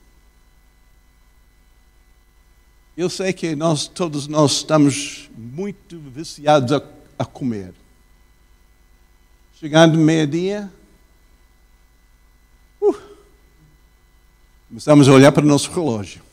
Eu 2.96 3.08
sei 3.08 3.32
que 3.32 3.54
nós, 3.56 3.86
todos 3.86 4.26
nós 4.26 4.52
estamos 4.52 5.30
muito 5.36 5.98
viciados 5.98 6.72
a, 6.72 6.82
a 7.18 7.24
comer. 7.24 7.72
Chegando 9.54 9.96
meio-dia, 9.96 10.70
uh, 12.80 12.96
começamos 14.68 15.08
a 15.08 15.12
olhar 15.12 15.32
para 15.32 15.44
o 15.44 15.48
nosso 15.48 15.70
relógio. 15.70 16.31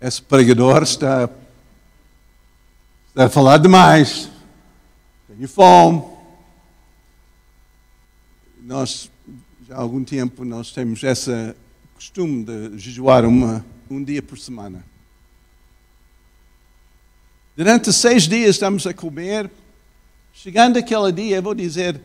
Esse 0.00 0.22
pregador 0.22 0.82
está, 0.82 1.28
está 3.08 3.26
a 3.26 3.28
falar 3.28 3.58
demais. 3.58 4.30
Tenho 5.28 5.46
fome. 5.46 6.02
Nós, 8.62 9.10
já 9.68 9.76
há 9.76 9.80
algum 9.80 10.02
tempo, 10.02 10.42
nós 10.42 10.72
temos 10.72 11.02
esse 11.02 11.54
costume 11.94 12.44
de 12.44 12.78
jejuar 12.78 13.26
uma, 13.26 13.62
um 13.90 14.02
dia 14.02 14.22
por 14.22 14.38
semana. 14.38 14.82
Durante 17.54 17.92
seis 17.92 18.26
dias 18.26 18.56
estamos 18.56 18.86
a 18.86 18.94
comer. 18.94 19.50
Chegando 20.32 20.78
aquele 20.78 21.12
dia, 21.12 21.36
eu 21.36 21.42
vou 21.42 21.54
dizer, 21.54 22.00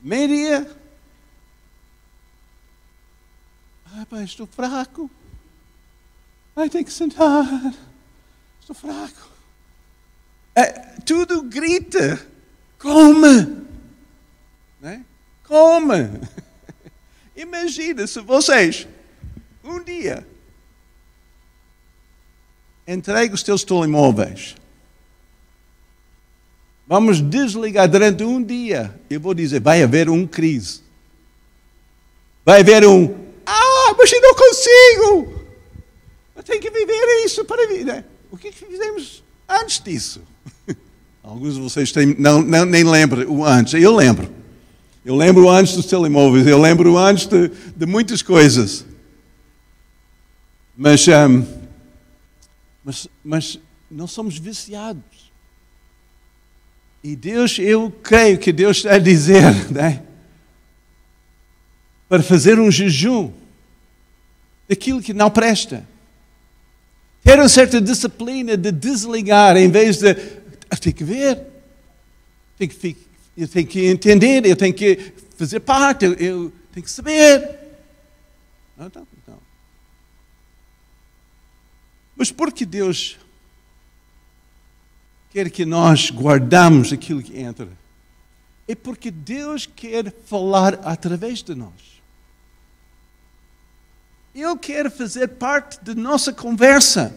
meio-dia. 0.00 0.70
Ai, 3.96 4.06
pai, 4.06 4.22
estou 4.22 4.46
fraco. 4.46 5.10
Ai, 6.56 6.70
tenho 6.70 6.84
que 6.84 6.92
sentar. 6.92 7.74
Estou 8.60 8.76
fraco. 8.76 9.28
É, 10.54 10.70
tudo 11.04 11.42
grita. 11.42 12.24
Come. 12.78 13.64
Né? 14.80 15.04
Come. 15.42 16.20
Imagina 17.34 18.06
se 18.06 18.20
vocês, 18.20 18.86
um 19.64 19.82
dia, 19.82 20.26
entregue 22.86 23.34
os 23.34 23.42
teus 23.42 23.64
telemóveis. 23.64 24.54
Vamos 26.86 27.20
desligar 27.20 27.88
durante 27.88 28.22
um 28.22 28.42
dia. 28.42 28.94
Eu 29.10 29.18
vou 29.18 29.34
dizer, 29.34 29.60
vai 29.60 29.82
haver 29.82 30.08
um 30.08 30.26
crise. 30.26 30.82
Vai 32.44 32.60
haver 32.60 32.86
um, 32.86 33.24
ah, 33.46 33.94
mas 33.98 34.12
eu 34.12 34.20
não 34.20 34.34
consigo. 34.34 35.43
Tenho 36.44 36.60
que 36.60 36.70
viver 36.70 37.24
isso 37.24 37.44
para 37.44 37.64
a 37.64 37.66
vida. 37.66 38.06
O 38.30 38.36
que, 38.36 38.48
é 38.48 38.50
que 38.50 38.64
fizemos 38.64 39.22
antes 39.48 39.80
disso? 39.80 40.22
Alguns 41.22 41.54
de 41.54 41.60
vocês 41.60 41.92
têm, 41.92 42.14
não, 42.18 42.42
não, 42.42 42.64
nem 42.64 42.84
lembram 42.84 43.30
o 43.30 43.44
antes. 43.44 43.74
Eu 43.74 43.94
lembro. 43.94 44.30
Eu 45.04 45.14
lembro 45.16 45.48
antes 45.48 45.74
dos 45.74 45.86
telemóveis. 45.86 46.46
Eu 46.46 46.60
lembro 46.60 46.96
antes 46.98 47.26
de, 47.26 47.48
de 47.48 47.86
muitas 47.86 48.22
coisas. 48.22 48.84
Mas... 50.76 51.06
Um, 51.08 51.64
mas, 52.84 53.08
mas 53.24 53.58
somos 54.08 54.36
viciados. 54.36 55.32
E 57.02 57.16
Deus, 57.16 57.58
eu 57.58 57.90
creio 58.02 58.38
que 58.38 58.52
Deus 58.52 58.78
está 58.78 58.94
a 58.94 58.98
dizer, 58.98 59.42
né? 59.72 60.02
para 62.08 62.22
fazer 62.22 62.60
um 62.60 62.70
jejum 62.70 63.32
daquilo 64.68 65.02
que 65.02 65.12
não 65.12 65.30
presta. 65.30 65.86
Ter 67.24 67.38
uma 67.38 67.48
certa 67.48 67.80
disciplina 67.80 68.54
de 68.54 68.70
desligar, 68.70 69.56
em 69.56 69.70
vez 69.70 69.98
de. 69.98 70.10
Eu 70.70 70.78
tenho 70.78 70.94
que 70.94 71.04
ver, 71.04 71.40
eu 73.36 73.48
tenho 73.48 73.66
que 73.66 73.86
entender, 73.86 74.44
eu 74.44 74.54
tenho 74.54 74.74
que 74.74 75.12
fazer 75.36 75.60
parte, 75.60 76.04
eu, 76.04 76.12
eu 76.12 76.52
tenho 76.72 76.84
que 76.84 76.90
saber. 76.90 77.58
Não, 78.76 78.90
não. 79.26 79.38
Mas 82.16 82.30
por 82.30 82.52
que 82.52 82.66
Deus 82.66 83.16
quer 85.32 85.50
que 85.50 85.64
nós 85.64 86.10
guardamos 86.10 86.92
aquilo 86.92 87.22
que 87.22 87.38
entra? 87.38 87.68
É 88.68 88.74
porque 88.74 89.10
Deus 89.10 89.66
quer 89.66 90.12
falar 90.26 90.74
através 90.84 91.42
de 91.42 91.54
nós. 91.54 91.72
Ele 94.34 94.56
quer 94.58 94.90
fazer 94.90 95.28
parte 95.28 95.78
da 95.82 95.94
nossa 95.94 96.32
conversa. 96.32 97.14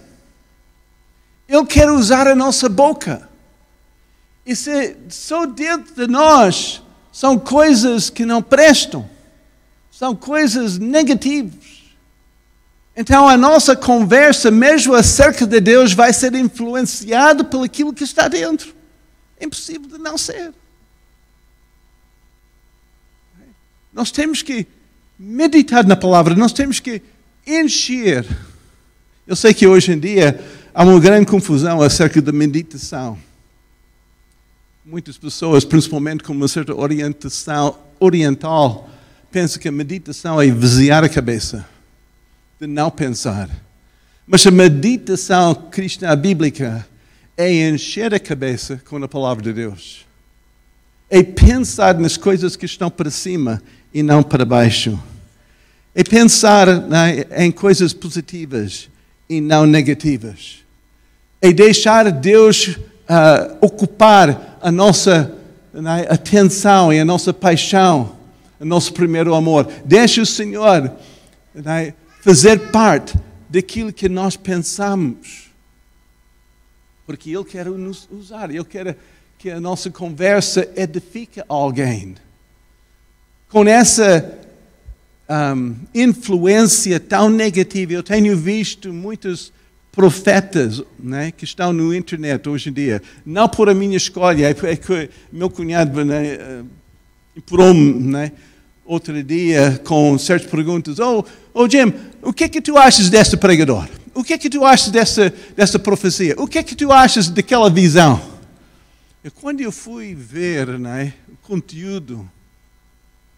Ele 1.47 1.65
quer 1.65 1.89
usar 1.89 2.27
a 2.27 2.35
nossa 2.35 2.69
boca. 2.69 3.27
E 4.45 4.55
se 4.55 4.95
só 5.09 5.45
dentro 5.45 5.95
de 5.95 6.07
nós 6.07 6.81
são 7.11 7.39
coisas 7.39 8.09
que 8.09 8.25
não 8.25 8.41
prestam, 8.41 9.09
são 9.91 10.15
coisas 10.15 10.77
negativas, 10.77 11.77
então 12.99 13.29
a 13.29 13.37
nossa 13.37 13.75
conversa, 13.75 14.49
mesmo 14.49 14.95
acerca 14.95 15.45
de 15.45 15.59
Deus, 15.61 15.93
vai 15.93 16.11
ser 16.11 16.33
influenciada 16.33 17.43
pelo 17.43 17.61
aquilo 17.61 17.93
que 17.93 18.03
está 18.03 18.27
dentro. 18.27 18.73
É 19.39 19.45
impossível 19.45 19.87
de 19.87 19.99
não 19.99 20.17
ser. 20.17 20.51
Nós 23.93 24.09
temos 24.09 24.41
que 24.41 24.65
meditar 25.17 25.85
na 25.85 25.95
palavra, 25.95 26.35
nós 26.35 26.53
temos 26.53 26.79
que 26.79 27.01
encher. 27.45 28.25
Eu 29.25 29.35
sei 29.35 29.53
que 29.53 29.65
hoje 29.65 29.91
em 29.91 29.99
dia 29.99 30.39
há 30.73 30.83
uma 30.83 30.99
grande 30.99 31.25
confusão 31.25 31.81
acerca 31.81 32.21
da 32.21 32.31
meditação. 32.31 33.17
Muitas 34.85 35.17
pessoas, 35.17 35.65
principalmente 35.65 36.23
com 36.23 36.33
uma 36.33 36.47
certa 36.47 36.73
orientação 36.73 37.77
oriental, 37.99 38.89
pensam 39.31 39.61
que 39.61 39.67
a 39.67 39.71
meditação 39.71 40.41
é 40.41 40.45
esvaziar 40.45 41.03
a 41.03 41.09
cabeça 41.09 41.67
de 42.59 42.67
não 42.67 42.89
pensar. 42.89 43.49
Mas 44.25 44.45
a 44.45 44.51
meditação 44.51 45.53
cristã 45.55 46.15
bíblica 46.15 46.87
é 47.35 47.69
encher 47.69 48.13
a 48.13 48.19
cabeça 48.19 48.81
com 48.85 49.01
a 49.03 49.07
palavra 49.07 49.43
de 49.43 49.53
Deus. 49.53 50.05
É 51.09 51.23
pensar 51.23 51.97
nas 51.97 52.17
coisas 52.17 52.55
que 52.55 52.65
estão 52.65 52.89
para 52.89 53.09
cima 53.09 53.61
e 53.93 54.03
não 54.03 54.21
para 54.23 54.45
baixo. 54.45 54.99
É 55.93 56.03
pensar 56.03 56.67
né, 56.81 57.25
em 57.37 57.51
coisas 57.51 57.93
positivas 57.93 58.89
e 59.29 59.41
não 59.41 59.65
negativas. 59.65 60.59
É 61.41 61.51
deixar 61.51 62.11
Deus 62.11 62.67
uh, 62.67 63.57
ocupar 63.61 64.59
a 64.61 64.71
nossa 64.71 65.35
né, 65.73 66.05
atenção 66.09 66.91
e 66.91 66.99
a 66.99 67.05
nossa 67.05 67.33
paixão, 67.33 68.15
o 68.59 68.65
nosso 68.65 68.93
primeiro 68.93 69.33
amor. 69.33 69.67
Deixa 69.85 70.21
o 70.21 70.25
Senhor 70.25 70.91
né, 71.53 71.93
fazer 72.21 72.71
parte 72.71 73.15
daquilo 73.49 73.93
que 73.93 74.09
nós 74.09 74.35
pensamos. 74.35 75.47
Porque 77.05 77.31
Ele 77.31 77.43
quer 77.43 77.65
nos 77.65 78.07
usar, 78.11 78.49
Ele 78.49 78.63
quer 78.63 78.97
que 79.37 79.49
a 79.49 79.59
nossa 79.59 79.89
conversa 79.89 80.67
edifique 80.75 81.41
alguém. 81.47 82.15
Com 83.49 83.65
essa 83.65 84.37
um, 85.29 85.75
influência 85.95 86.99
tão 86.99 87.29
negativa, 87.29 87.93
eu 87.93 88.03
tenho 88.03 88.35
visto 88.35 88.91
muitos 88.91 89.53
profetas 89.91 90.83
né, 90.99 91.31
que 91.31 91.45
estão 91.45 91.71
no 91.71 91.95
internet 91.95 92.47
hoje 92.47 92.69
em 92.69 92.73
dia, 92.73 93.01
não 93.25 93.47
por 93.47 93.69
a 93.69 93.73
minha 93.73 93.97
escolha, 93.97 94.47
é 94.49 94.75
que 94.75 95.09
meu 95.31 95.49
cunhado 95.49 96.05
né, 96.05 96.27
eh, 96.27 96.61
improu-me 97.35 97.93
né, 97.93 98.31
outro 98.85 99.23
dia 99.23 99.81
com 99.83 100.17
certas 100.17 100.51
perguntas. 100.51 100.99
Oh, 100.99 101.23
oh 101.53 101.69
Jim, 101.69 101.93
o 102.21 102.31
que 102.31 102.43
é 102.43 102.49
que 102.49 102.61
tu 102.61 102.77
achas 102.77 103.09
deste 103.09 103.35
pregador? 103.37 103.87
O 104.13 104.23
que 104.23 104.33
é 104.33 104.37
que 104.37 104.49
tu 104.49 104.65
achas 104.65 104.91
dessa, 104.91 105.33
dessa 105.55 105.79
profecia? 105.79 106.35
O 106.37 106.47
que 106.47 106.59
é 106.59 106.63
que 106.63 106.75
tu 106.75 106.91
achas 106.91 107.29
daquela 107.29 107.69
visão? 107.69 108.21
E 109.23 109.29
quando 109.29 109.61
eu 109.61 109.71
fui 109.71 110.13
ver 110.13 110.77
né, 110.77 111.13
o 111.27 111.47
conteúdo 111.47 112.29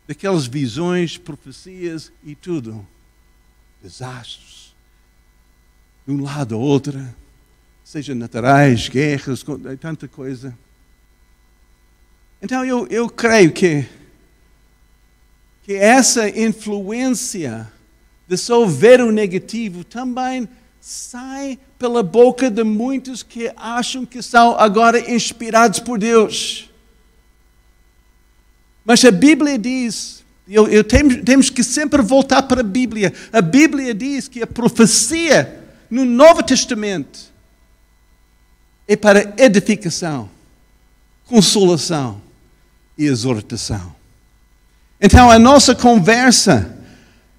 daquelas 0.09 0.47
visões, 0.47 1.19
profecias 1.19 2.11
e 2.25 2.33
tudo, 2.33 2.83
desastres, 3.79 4.73
de 6.03 6.11
um 6.11 6.23
lado 6.23 6.55
ao 6.55 6.61
outro, 6.61 6.99
seja 7.83 8.15
naturais, 8.15 8.89
guerras, 8.89 9.45
tanta 9.79 10.07
coisa. 10.07 10.57
Então 12.41 12.65
eu, 12.65 12.87
eu 12.87 13.07
creio 13.07 13.53
que, 13.53 13.85
que 15.61 15.75
essa 15.75 16.27
influência 16.27 17.71
de 18.27 18.35
só 18.35 18.65
ver 18.65 19.01
o 19.01 19.11
negativo 19.11 19.83
também 19.83 20.49
sai 20.81 21.59
pela 21.77 22.01
boca 22.01 22.49
de 22.49 22.63
muitos 22.63 23.21
que 23.21 23.51
acham 23.55 24.07
que 24.07 24.23
são 24.23 24.57
agora 24.57 25.13
inspirados 25.13 25.79
por 25.79 25.99
Deus. 25.99 26.68
Mas 28.89 29.05
a 29.05 29.11
Bíblia 29.11 29.55
diz, 29.55 30.23
eu, 30.47 30.67
eu 30.67 30.83
temos, 30.83 31.17
temos 31.23 31.51
que 31.51 31.63
sempre 31.63 32.01
voltar 32.01 32.41
para 32.41 32.61
a 32.61 32.63
Bíblia. 32.63 33.13
A 33.31 33.39
Bíblia 33.39 33.93
diz 33.93 34.27
que 34.27 34.41
a 34.41 34.47
profecia 34.47 35.59
no 35.91 36.03
Novo 36.05 36.41
Testamento 36.41 37.19
é 38.87 38.95
para 38.95 39.31
edificação, 39.37 40.27
consolação 41.27 42.19
e 42.97 43.05
exortação. 43.05 43.93
Então, 44.99 45.29
a 45.29 45.37
nossa 45.37 45.75
conversa, 45.75 46.75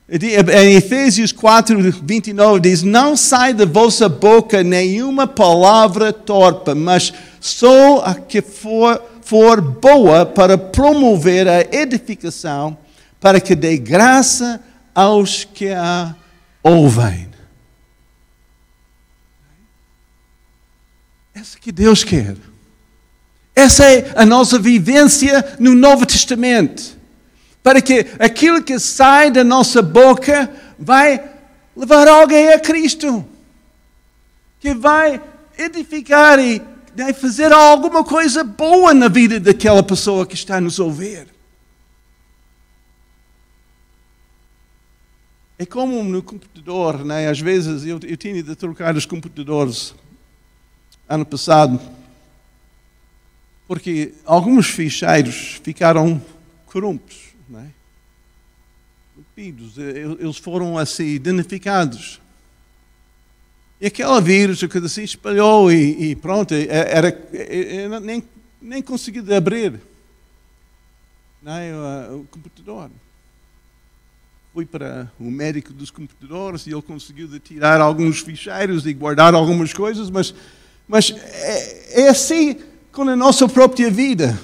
em 0.08 0.76
Efésios 0.76 1.32
4, 1.32 2.00
29, 2.00 2.60
diz: 2.60 2.84
Não 2.84 3.16
sai 3.16 3.54
da 3.54 3.66
vossa 3.66 4.08
boca 4.08 4.62
nenhuma 4.62 5.26
palavra 5.26 6.12
torpe, 6.12 6.74
mas 6.74 7.12
só 7.40 8.04
a 8.04 8.14
que 8.14 8.40
for, 8.40 9.02
for 9.30 9.60
boa 9.60 10.26
para 10.26 10.58
promover 10.58 11.46
a 11.46 11.60
edificação, 11.60 12.76
para 13.20 13.40
que 13.40 13.54
dê 13.54 13.76
graça 13.76 14.60
aos 14.92 15.44
que 15.44 15.68
a 15.68 16.16
ouvem. 16.64 17.30
Essa 21.32 21.60
que 21.60 21.70
Deus 21.70 22.02
quer. 22.02 22.34
Essa 23.54 23.84
é 23.84 24.12
a 24.16 24.26
nossa 24.26 24.58
vivência 24.58 25.56
no 25.60 25.76
Novo 25.76 26.04
Testamento. 26.04 26.98
Para 27.62 27.80
que 27.80 28.08
aquilo 28.18 28.60
que 28.64 28.80
sai 28.80 29.30
da 29.30 29.44
nossa 29.44 29.80
boca 29.80 30.50
vai 30.76 31.22
levar 31.76 32.08
alguém 32.08 32.48
a 32.48 32.58
Cristo. 32.58 33.24
Que 34.58 34.74
vai 34.74 35.22
edificar 35.56 36.40
e 36.40 36.60
vai 37.02 37.14
fazer 37.14 37.52
alguma 37.52 38.04
coisa 38.04 38.44
boa 38.44 38.92
na 38.92 39.08
vida 39.08 39.40
daquela 39.40 39.82
pessoa 39.82 40.26
que 40.26 40.34
está 40.34 40.60
nos 40.60 40.78
ouvir. 40.78 41.28
É 45.58 45.66
como 45.66 46.02
no 46.04 46.22
computador, 46.22 47.04
né? 47.04 47.28
às 47.28 47.40
vezes 47.40 47.84
eu, 47.84 47.98
eu 48.02 48.16
tinha 48.16 48.42
de 48.42 48.54
trocar 48.54 48.96
os 48.96 49.06
computadores 49.06 49.94
ano 51.08 51.26
passado, 51.26 51.80
porque 53.66 54.14
alguns 54.24 54.68
ficheiros 54.68 55.60
ficaram 55.62 56.22
corruptos, 56.66 57.18
não 57.48 57.60
é? 57.60 57.70
eles 59.36 60.36
foram 60.36 60.76
assim 60.76 61.18
danificados. 61.18 62.20
E 63.80 63.86
aquele 63.86 64.20
vírus, 64.20 64.62
que 64.62 64.88
se 64.88 65.02
espalhou 65.02 65.72
e, 65.72 66.10
e 66.10 66.16
pronto, 66.16 66.52
é, 66.52 66.66
era, 66.68 67.28
era, 67.32 68.00
nem, 68.00 68.22
nem 68.60 68.82
consegui 68.82 69.20
abrir 69.34 69.80
é, 71.46 72.10
o, 72.10 72.20
o 72.20 72.26
computador. 72.30 72.90
Fui 74.52 74.66
para 74.66 75.10
o 75.18 75.30
médico 75.30 75.72
dos 75.72 75.90
computadores 75.90 76.66
e 76.66 76.72
ele 76.72 76.82
conseguiu 76.82 77.28
tirar 77.40 77.80
alguns 77.80 78.20
ficheiros 78.20 78.84
e 78.84 78.92
guardar 78.92 79.32
algumas 79.34 79.72
coisas, 79.72 80.10
mas 80.10 80.34
mas 80.90 81.14
é, 81.16 82.02
é 82.02 82.08
assim 82.08 82.56
com 82.90 83.02
a 83.02 83.14
nossa 83.14 83.48
própria 83.48 83.88
vida. 83.88 84.36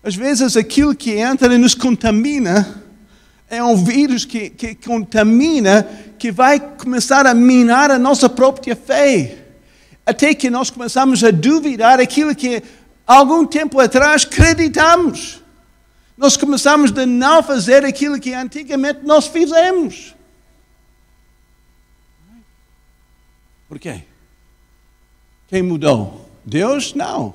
Às 0.00 0.14
vezes 0.14 0.56
aquilo 0.56 0.94
que 0.94 1.10
entra 1.10 1.52
e 1.52 1.58
nos 1.58 1.74
contamina 1.74 2.81
é 3.52 3.62
um 3.62 3.76
vírus 3.76 4.24
que, 4.24 4.48
que 4.48 4.74
contamina, 4.74 5.82
que 6.18 6.32
vai 6.32 6.58
começar 6.58 7.26
a 7.26 7.34
minar 7.34 7.90
a 7.90 7.98
nossa 7.98 8.26
própria 8.26 8.74
fé. 8.74 9.44
Até 10.06 10.32
que 10.32 10.48
nós 10.48 10.70
começamos 10.70 11.22
a 11.22 11.30
duvidar 11.30 12.00
aquilo 12.00 12.34
que 12.34 12.62
algum 13.06 13.44
tempo 13.44 13.78
atrás 13.78 14.24
acreditamos. 14.24 15.42
Nós 16.16 16.34
começamos 16.34 16.96
a 16.96 17.04
não 17.04 17.42
fazer 17.42 17.84
aquilo 17.84 18.18
que 18.18 18.32
antigamente 18.32 19.00
nós 19.02 19.26
fizemos. 19.26 20.16
Por 23.68 23.78
quê? 23.78 24.02
Quem 25.48 25.62
mudou? 25.62 26.26
Deus? 26.42 26.94
Não. 26.94 27.34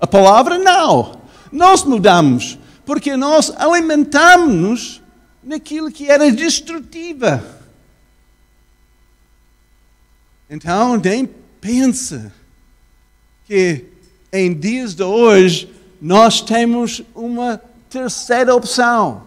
A 0.00 0.06
palavra? 0.06 0.56
Não. 0.56 1.20
Nós 1.52 1.84
mudamos, 1.84 2.58
porque 2.86 3.18
nós 3.18 3.52
alimentamos-nos 3.54 5.02
naquilo 5.48 5.90
que 5.90 6.10
era 6.10 6.30
destrutiva. 6.30 7.42
Então, 10.48 10.96
nem 10.96 11.26
pensa 11.26 12.32
que 13.46 13.86
em 14.32 14.52
dias 14.52 14.94
de 14.94 15.02
hoje 15.02 15.74
nós 16.00 16.40
temos 16.40 17.02
uma 17.14 17.60
terceira 17.90 18.54
opção. 18.54 19.26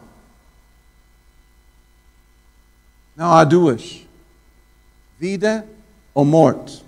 Não 3.16 3.34
há 3.34 3.44
duas: 3.44 4.06
vida 5.20 5.68
ou 6.14 6.24
morte. 6.24 6.84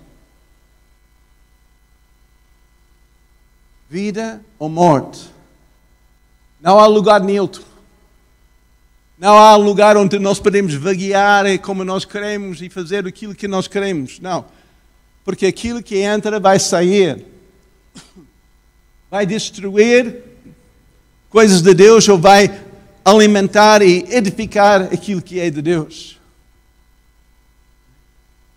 vida 3.94 4.44
ou 4.58 4.68
morte. 4.68 5.32
Não 6.60 6.80
há 6.80 6.86
lugar 6.86 7.20
neutro. 7.20 7.73
Não 9.16 9.38
há 9.38 9.54
lugar 9.54 9.96
onde 9.96 10.18
nós 10.18 10.40
podemos 10.40 10.74
vaguear 10.74 11.46
como 11.60 11.84
nós 11.84 12.04
queremos 12.04 12.60
e 12.60 12.68
fazer 12.68 13.06
aquilo 13.06 13.34
que 13.34 13.46
nós 13.46 13.68
queremos. 13.68 14.18
Não. 14.18 14.44
Porque 15.24 15.46
aquilo 15.46 15.82
que 15.82 15.98
entra 15.98 16.40
vai 16.40 16.58
sair. 16.58 17.24
Vai 19.10 19.24
destruir 19.24 20.22
coisas 21.30 21.62
de 21.62 21.72
Deus 21.72 22.08
ou 22.08 22.18
vai 22.18 22.64
alimentar 23.04 23.82
e 23.82 24.04
edificar 24.10 24.82
aquilo 24.92 25.22
que 25.22 25.38
é 25.38 25.48
de 25.50 25.62
Deus. 25.62 26.18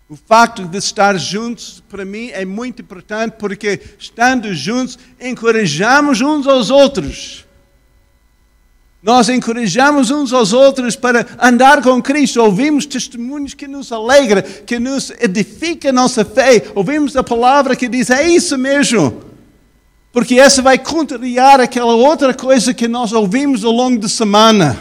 O 0.09 0.15
facto 0.15 0.65
de 0.65 0.77
estar 0.77 1.17
juntos, 1.17 1.83
para 1.89 2.05
mim, 2.05 2.29
é 2.29 2.45
muito 2.45 2.81
importante 2.81 3.35
porque, 3.37 3.81
estando 3.99 4.53
juntos, 4.53 4.97
encorajamos 5.19 6.21
uns 6.21 6.47
aos 6.47 6.69
outros. 6.69 7.46
Nós 9.07 9.29
encorajamos 9.29 10.11
uns 10.11 10.33
aos 10.33 10.51
outros 10.51 10.97
para 10.97 11.25
andar 11.41 11.81
com 11.81 12.01
Cristo. 12.01 12.41
Ouvimos 12.41 12.85
testemunhos 12.85 13.53
que 13.53 13.65
nos 13.65 13.89
alegra, 13.89 14.41
que 14.41 14.77
nos 14.79 15.11
edifica 15.11 15.91
a 15.91 15.93
nossa 15.93 16.25
fé. 16.25 16.69
Ouvimos 16.75 17.15
a 17.15 17.23
palavra 17.23 17.73
que 17.73 17.87
diz: 17.87 18.09
é 18.09 18.27
isso 18.27 18.57
mesmo. 18.57 19.23
Porque 20.11 20.37
essa 20.37 20.61
vai 20.61 20.77
contrariar 20.77 21.61
aquela 21.61 21.95
outra 21.95 22.33
coisa 22.33 22.73
que 22.73 22.85
nós 22.85 23.13
ouvimos 23.13 23.63
ao 23.63 23.71
longo 23.71 23.97
da 23.97 24.09
semana. 24.09 24.77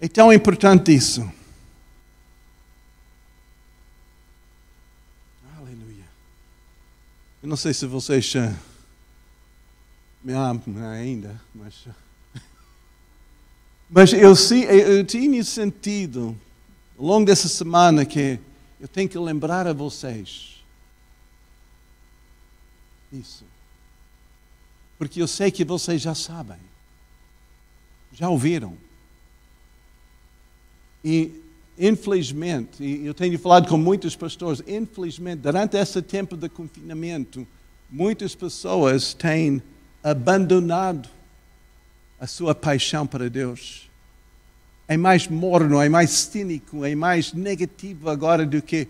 É 0.00 0.06
tão 0.06 0.32
importante 0.32 0.94
isso. 0.94 1.28
Eu 7.42 7.48
não 7.48 7.56
sei 7.56 7.74
se 7.74 7.84
vocês 7.84 8.32
uh, 8.36 8.54
me 10.22 10.34
amam 10.34 10.62
ainda, 10.88 11.40
mas. 11.52 11.74
Mas 13.90 14.12
eu, 14.12 14.32
eu, 14.68 15.04
tinha 15.04 15.42
sentido, 15.42 16.38
ao 16.96 17.04
longo 17.04 17.26
dessa 17.26 17.48
semana, 17.48 18.04
que 18.04 18.38
eu 18.80 18.86
tenho 18.86 19.08
que 19.08 19.18
lembrar 19.18 19.66
a 19.66 19.72
vocês 19.72 20.62
isso. 23.12 23.44
Porque 24.96 25.20
eu 25.20 25.26
sei 25.26 25.50
que 25.50 25.64
vocês 25.64 26.00
já 26.00 26.14
sabem, 26.14 26.58
já 28.12 28.28
ouviram. 28.28 28.76
E 31.04 31.42
Infelizmente, 31.82 32.84
eu 33.02 33.14
tenho 33.14 33.38
falado 33.38 33.66
com 33.66 33.78
muitos 33.78 34.14
pastores, 34.14 34.62
infelizmente, 34.68 35.40
durante 35.40 35.78
esse 35.78 36.02
tempo 36.02 36.36
de 36.36 36.46
confinamento, 36.46 37.48
muitas 37.90 38.34
pessoas 38.34 39.14
têm 39.14 39.62
abandonado 40.04 41.08
a 42.20 42.26
sua 42.26 42.54
paixão 42.54 43.06
para 43.06 43.30
Deus. 43.30 43.90
É 44.86 44.96
mais 44.96 45.26
morno, 45.26 45.80
é 45.80 45.88
mais 45.88 46.10
cínico, 46.10 46.84
é 46.84 46.94
mais 46.94 47.32
negativo 47.32 48.10
agora 48.10 48.44
do 48.44 48.60
que 48.60 48.86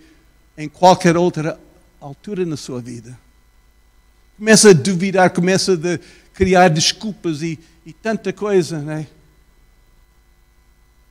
em 0.59 0.69
qualquer 0.69 1.17
outra 1.17 1.59
altura 2.01 2.45
na 2.45 2.57
sua 2.57 2.81
vida. 2.81 3.17
Começa 4.37 4.71
a 4.71 4.73
duvidar, 4.73 5.31
começa 5.31 5.75
a 5.75 6.35
criar 6.35 6.69
desculpas 6.69 7.41
e, 7.43 7.59
e 7.87 7.93
tanta 7.93 8.33
coisa, 8.33 8.81
né? 8.81 9.07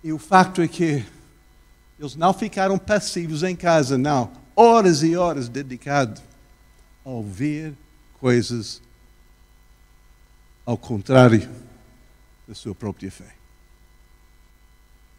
E 0.03 0.11
o 0.11 0.17
facto 0.17 0.61
é 0.61 0.67
que 0.67 1.05
eles 1.97 2.15
não 2.15 2.33
ficaram 2.33 2.77
passivos 2.77 3.43
em 3.43 3.55
casa, 3.55 3.97
não. 3.97 4.31
Horas 4.55 5.03
e 5.03 5.15
horas 5.15 5.47
dedicados 5.47 6.21
a 7.05 7.09
ouvir 7.09 7.73
coisas 8.19 8.81
ao 10.65 10.77
contrário 10.77 11.68
da 12.49 12.55
sua 12.55 12.73
própria 12.73 13.11
fé. 13.11 13.35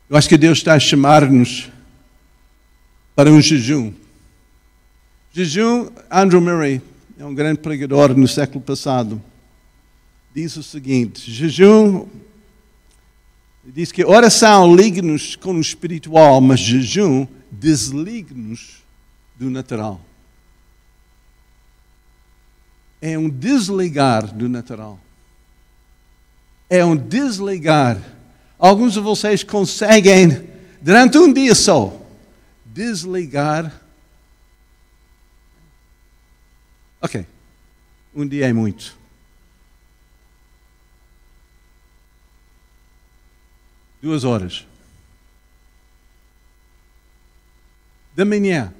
Eu 0.08 0.16
acho 0.16 0.28
que 0.28 0.36
Deus 0.36 0.58
está 0.58 0.74
a 0.74 0.80
chamar-nos 0.80 1.70
para 3.14 3.30
um 3.30 3.40
jejum. 3.40 3.94
Jejum, 5.32 5.90
Andrew 6.10 6.40
Murray, 6.40 6.82
é 7.16 7.24
um 7.24 7.32
grande 7.32 7.60
pregador 7.60 8.16
no 8.16 8.26
século 8.26 8.60
passado, 8.60 9.22
diz 10.34 10.56
o 10.56 10.62
seguinte: 10.64 11.30
jejum 11.30 12.08
diz 13.64 13.92
que 13.92 14.04
oração 14.04 14.74
liga-nos 14.74 15.36
com 15.36 15.54
o 15.54 15.60
espiritual, 15.60 16.40
mas 16.40 16.58
jejum 16.58 17.28
desliga-nos 17.48 18.82
do 19.38 19.48
natural. 19.48 20.00
É 23.00 23.16
um 23.16 23.30
desligar 23.30 24.34
do 24.34 24.48
natural. 24.48 24.98
É 26.70 26.82
um 26.84 26.96
desligar 26.96 28.00
Alguns 28.60 28.92
de 28.92 29.00
vocês 29.00 29.42
conseguem, 29.42 30.46
durante 30.82 31.16
um 31.16 31.32
dia 31.32 31.54
só, 31.54 31.98
desligar. 32.66 33.80
Ok, 37.00 37.26
um 38.14 38.28
dia 38.28 38.50
é 38.50 38.52
muito. 38.52 38.94
Duas 44.02 44.22
horas. 44.24 44.66
Da 48.14 48.26
manhã. 48.26 48.74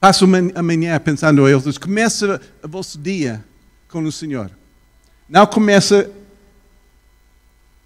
Passo 0.00 0.24
a 0.24 0.62
manhã 0.64 0.98
pensando 0.98 1.46
a 1.46 1.50
eles. 1.50 1.78
Começa 1.78 2.42
o 2.60 2.66
vosso 2.66 2.98
dia 2.98 3.44
com 3.88 4.02
o 4.02 4.12
Senhor. 4.12 4.50
Não 5.28 5.46
começa 5.46 6.10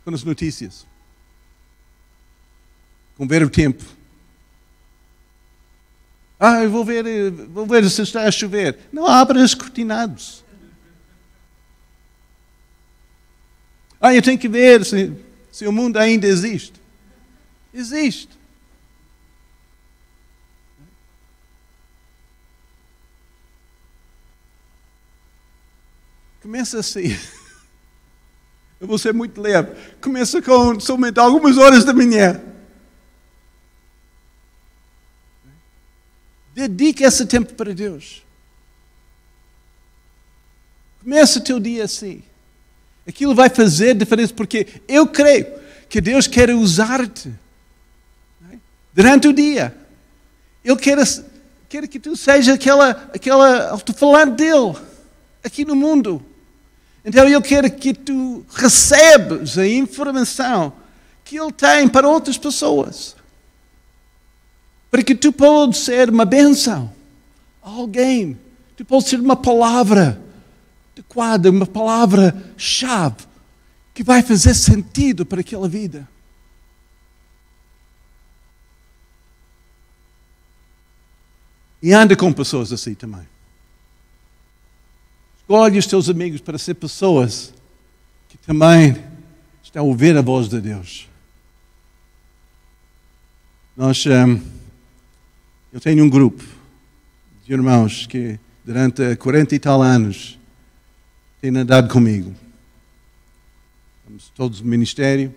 com 0.05 0.13
as 0.13 0.25
notícias, 0.25 0.87
com 3.17 3.27
ver 3.27 3.43
o 3.43 3.51
tempo. 3.51 3.85
Ah, 6.39 6.65
eu 6.65 6.71
vou 6.71 6.85
ver, 6.85 7.31
vou 7.31 7.67
ver 7.67 7.89
se 7.89 8.03
está 8.03 8.25
a 8.25 8.31
chover. 8.31 8.77
Não 8.93 9.07
abra 9.07 9.39
os 9.39 9.55
cortinados. 9.55 10.45
Ah, 14.01 14.13
eu 14.13 14.21
tenho 14.21 14.39
que 14.39 14.49
ver 14.49 14.85
se, 14.85 15.13
se 15.53 15.65
o 15.69 15.73
mundo 15.73 15.97
ainda 15.99 16.27
existe. 16.27 16.75
Existe. 17.73 18.42
Começa 26.43 26.81
assim. 26.81 27.17
Eu 28.81 28.89
vou 28.89 28.99
ser 28.99 29.15
muito 29.15 29.41
leve. 29.41 29.73
Começa 30.01 30.43
com 30.43 30.81
somente 30.81 31.21
algumas 31.21 31.57
horas 31.57 31.85
da 31.85 31.95
manhã. 31.95 32.43
Dedique 36.53 37.05
esse 37.05 37.25
tempo 37.27 37.55
para 37.55 37.73
Deus. 37.73 38.25
Começa 41.01 41.39
o 41.39 41.43
teu 41.43 41.61
dia 41.61 41.85
assim. 41.85 42.25
Aquilo 43.07 43.35
vai 43.35 43.49
fazer 43.49 43.95
diferença, 43.95 44.35
porque 44.35 44.67
eu 44.87 45.07
creio 45.07 45.47
que 45.89 46.01
Deus 46.01 46.27
quer 46.27 46.51
usar-te 46.51 47.33
durante 48.93 49.29
o 49.29 49.33
dia. 49.33 49.77
Ele 50.65 50.77
quer, 50.77 50.99
quer 51.69 51.87
que 51.87 52.01
tu 52.01 52.17
seja 52.17 52.55
aquela, 52.55 52.91
aquela 53.15 53.71
alto-falante 53.71 54.37
dele 54.37 54.77
aqui 55.43 55.65
no 55.65 55.75
mundo. 55.75 56.25
Então 57.05 57.29
eu 57.29 57.43
quero 57.43 57.71
que 57.71 57.93
tu 57.93 58.47
recebas 58.51 59.59
a 59.59 59.67
informação 59.67 60.73
que 61.25 61.39
ele 61.39 61.53
tem 61.53 61.89
para 61.89 62.09
outras 62.09 62.39
pessoas. 62.39 63.17
Para 64.91 65.03
que 65.03 65.15
tu 65.15 65.33
possas 65.33 65.79
ser 65.79 66.11
uma 66.11 66.25
bênção 66.25 66.93
a 67.63 67.71
alguém. 67.71 68.39
Tu 68.77 68.85
podes 68.85 69.09
ser 69.09 69.19
uma 69.19 69.37
palavra 69.37 70.21
adequada, 70.93 71.51
uma 71.51 71.67
palavra-chave 71.67 73.27
que 73.95 74.03
vai 74.03 74.23
fazer 74.23 74.55
sentido 74.55 75.27
para 75.27 75.41
aquela 75.41 75.69
vida. 75.69 76.09
E 81.83 81.93
anda 81.93 82.15
com 82.15 82.33
pessoas 82.33 82.73
assim 82.73 82.95
também. 82.95 83.32
Escolhe 85.53 85.79
os 85.79 85.87
teus 85.87 86.09
amigos 86.09 86.41
para 86.41 86.57
ser 86.57 86.73
pessoas 86.73 87.53
que 88.27 88.39
também 88.39 88.97
estão 89.63 89.83
a 89.83 89.87
ouvir 89.87 90.17
a 90.17 90.23
voz 90.23 90.49
de 90.49 90.59
Deus. 90.59 91.11
Nós, 93.77 94.03
um, 94.07 94.41
eu 95.71 95.79
tenho 95.79 96.03
um 96.03 96.09
grupo 96.09 96.43
de 97.45 97.53
irmãos 97.53 98.07
que 98.07 98.41
durante 98.65 99.15
40 99.17 99.55
e 99.55 99.59
tal 99.59 99.83
anos 99.83 100.39
têm 101.39 101.55
andado 101.55 101.93
comigo. 101.93 102.35
Estamos 103.99 104.33
todos 104.35 104.63
no 104.63 104.67
ministério, 104.67 105.35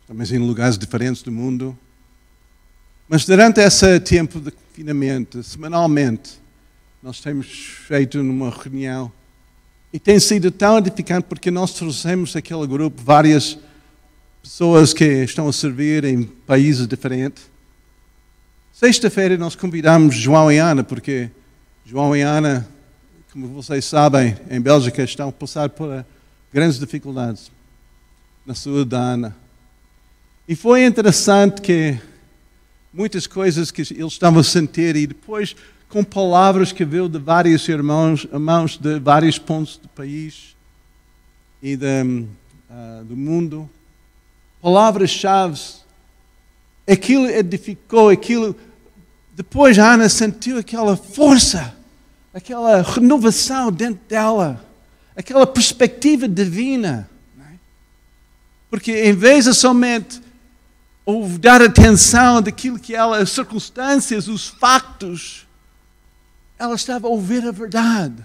estamos 0.00 0.32
em 0.32 0.38
lugares 0.38 0.78
diferentes 0.78 1.22
do 1.22 1.30
mundo. 1.30 1.78
Mas 3.06 3.26
durante 3.26 3.60
esse 3.60 4.00
tempo 4.00 4.40
de 4.40 4.50
confinamento, 4.50 5.42
semanalmente, 5.42 6.40
nós 7.02 7.20
temos 7.20 7.48
feito 7.86 8.22
numa 8.22 8.48
reunião 8.48 9.12
e 9.96 9.98
tem 9.98 10.20
sido 10.20 10.50
tão 10.50 10.76
edificante 10.76 11.24
porque 11.26 11.50
nós 11.50 11.72
trouxemos 11.72 12.36
aquele 12.36 12.66
grupo 12.66 13.00
várias 13.02 13.56
pessoas 14.42 14.92
que 14.92 15.24
estão 15.24 15.48
a 15.48 15.52
servir 15.54 16.04
em 16.04 16.22
países 16.22 16.86
diferentes. 16.86 17.44
Sexta-feira 18.74 19.38
nós 19.38 19.56
convidamos 19.56 20.14
João 20.14 20.52
e 20.52 20.58
Ana, 20.58 20.84
porque 20.84 21.30
João 21.82 22.14
e 22.14 22.20
Ana, 22.20 22.68
como 23.32 23.48
vocês 23.48 23.86
sabem, 23.86 24.36
em 24.50 24.60
Bélgica 24.60 25.02
estão 25.02 25.30
a 25.30 25.32
passar 25.32 25.70
por 25.70 26.04
grandes 26.52 26.78
dificuldades 26.78 27.50
na 28.44 28.54
saúde 28.54 28.90
da 28.90 28.98
Ana. 28.98 29.34
E 30.46 30.54
foi 30.54 30.84
interessante 30.84 31.62
que 31.62 31.98
muitas 32.92 33.26
coisas 33.26 33.70
que 33.70 33.80
eles 33.80 34.12
estavam 34.12 34.40
a 34.40 34.44
sentir 34.44 34.94
e 34.94 35.06
depois 35.06 35.56
com 35.88 36.02
palavras 36.02 36.72
que 36.72 36.84
veio 36.84 37.08
de 37.08 37.18
vários 37.18 37.68
irmãos, 37.68 38.26
irmãos 38.32 38.76
de 38.76 38.98
vários 38.98 39.38
pontos 39.38 39.76
do 39.76 39.88
país 39.88 40.56
e 41.62 41.76
de, 41.76 42.02
uh, 42.70 43.04
do 43.04 43.16
mundo. 43.16 43.68
Palavras-chave. 44.60 45.60
Aquilo 46.88 47.28
edificou, 47.28 48.08
aquilo. 48.08 48.56
Depois 49.34 49.78
Ana 49.78 50.08
sentiu 50.08 50.58
aquela 50.58 50.96
força, 50.96 51.74
aquela 52.32 52.82
renovação 52.82 53.70
dentro 53.70 54.00
dela, 54.08 54.64
aquela 55.16 55.46
perspectiva 55.46 56.28
divina. 56.28 57.08
É? 57.40 57.54
Porque 58.70 59.04
em 59.04 59.12
vez 59.12 59.44
de 59.44 59.54
somente 59.54 60.20
dar 61.38 61.62
atenção 61.62 62.42
daquilo 62.42 62.78
que 62.78 62.94
ela, 62.94 63.18
as 63.18 63.30
circunstâncias, 63.30 64.26
os 64.26 64.48
factos, 64.48 65.45
ela 66.58 66.74
estava 66.74 67.06
a 67.06 67.10
ouvir 67.10 67.46
a 67.46 67.50
verdade. 67.50 68.24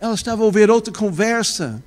Ela 0.00 0.14
estava 0.14 0.42
a 0.42 0.44
ouvir 0.44 0.68
outra 0.68 0.92
conversa. 0.92 1.82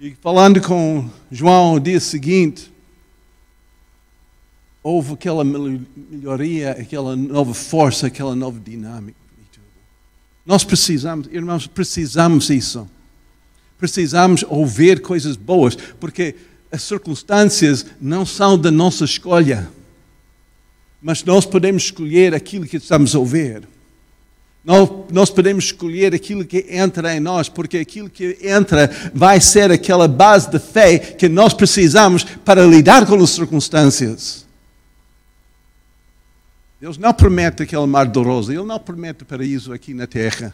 E 0.00 0.14
falando 0.20 0.60
com 0.60 1.08
João 1.30 1.74
no 1.74 1.80
dia 1.80 2.00
seguinte, 2.00 2.72
houve 4.82 5.14
aquela 5.14 5.44
melhoria, 5.44 6.72
aquela 6.72 7.16
nova 7.16 7.54
força, 7.54 8.08
aquela 8.08 8.34
nova 8.34 8.58
dinâmica. 8.58 9.18
Nós 10.44 10.64
precisamos, 10.64 11.28
irmãos, 11.32 11.66
precisamos 11.66 12.50
isso. 12.50 12.88
Precisamos 13.78 14.44
ouvir 14.48 15.02
coisas 15.02 15.36
boas, 15.36 15.74
porque 15.74 16.36
as 16.70 16.82
circunstâncias 16.82 17.86
não 18.00 18.24
são 18.24 18.58
da 18.58 18.70
nossa 18.70 19.04
escolha 19.04 19.68
mas 21.00 21.24
nós 21.24 21.44
podemos 21.44 21.84
escolher 21.84 22.34
aquilo 22.34 22.66
que 22.66 22.76
estamos 22.76 23.14
a 23.14 23.18
ouvir. 23.18 23.68
Nós, 25.12 25.30
podemos 25.30 25.66
escolher 25.66 26.12
aquilo 26.12 26.44
que 26.44 26.66
entra 26.68 27.14
em 27.14 27.20
nós, 27.20 27.48
porque 27.48 27.78
aquilo 27.78 28.10
que 28.10 28.36
entra 28.42 28.90
vai 29.14 29.40
ser 29.40 29.70
aquela 29.70 30.08
base 30.08 30.50
de 30.50 30.58
fé 30.58 30.98
que 30.98 31.28
nós 31.28 31.54
precisamos 31.54 32.24
para 32.24 32.66
lidar 32.66 33.06
com 33.06 33.14
as 33.14 33.30
circunstâncias. 33.30 34.44
Deus 36.80 36.98
não 36.98 37.14
promete 37.14 37.62
aquele 37.62 37.86
mar 37.86 38.08
de 38.08 38.18
rosa, 38.18 38.52
Ele 38.52 38.64
não 38.64 38.80
promete 38.80 39.24
paraíso 39.24 39.72
aqui 39.72 39.94
na 39.94 40.06
terra. 40.06 40.52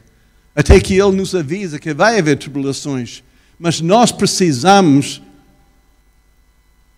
Até 0.55 0.79
que 0.79 0.93
Ele 0.93 1.17
nos 1.17 1.35
avisa 1.35 1.79
que 1.79 1.95
vai 1.95 2.19
haver 2.19 2.37
tribulações. 2.37 3.25
Mas 3.59 3.81
nós 3.81 4.13
precisamos 4.13 5.23